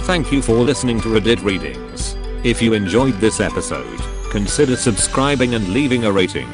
Thank 0.00 0.32
you 0.32 0.42
for 0.42 0.56
listening 0.56 1.00
to 1.02 1.08
Reddit 1.08 1.44
Readings. 1.44 2.16
If 2.44 2.60
you 2.60 2.72
enjoyed 2.72 3.14
this 3.14 3.38
episode, 3.38 4.00
consider 4.32 4.74
subscribing 4.76 5.54
and 5.54 5.68
leaving 5.68 6.04
a 6.04 6.10
rating. 6.10 6.48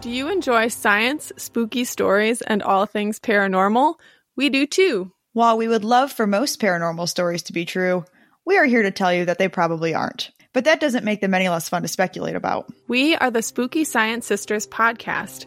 Do 0.00 0.10
you 0.10 0.28
enjoy 0.28 0.66
science, 0.68 1.30
spooky 1.36 1.84
stories, 1.84 2.42
and 2.42 2.62
all 2.62 2.86
things 2.86 3.20
paranormal? 3.20 3.94
We 4.34 4.48
do 4.48 4.66
too. 4.66 5.12
While 5.32 5.56
we 5.56 5.68
would 5.68 5.84
love 5.84 6.10
for 6.10 6.26
most 6.26 6.60
paranormal 6.60 7.08
stories 7.08 7.42
to 7.44 7.52
be 7.52 7.64
true, 7.64 8.04
we 8.44 8.58
are 8.58 8.64
here 8.64 8.82
to 8.82 8.90
tell 8.90 9.14
you 9.14 9.26
that 9.26 9.38
they 9.38 9.48
probably 9.48 9.94
aren't 9.94 10.32
but 10.52 10.64
that 10.64 10.80
doesn't 10.80 11.04
make 11.04 11.20
them 11.20 11.34
any 11.34 11.48
less 11.48 11.68
fun 11.68 11.82
to 11.82 11.88
speculate 11.88 12.36
about. 12.36 12.72
We 12.88 13.14
are 13.16 13.30
the 13.30 13.42
Spooky 13.42 13.84
Science 13.84 14.26
Sisters 14.26 14.66
podcast. 14.66 15.46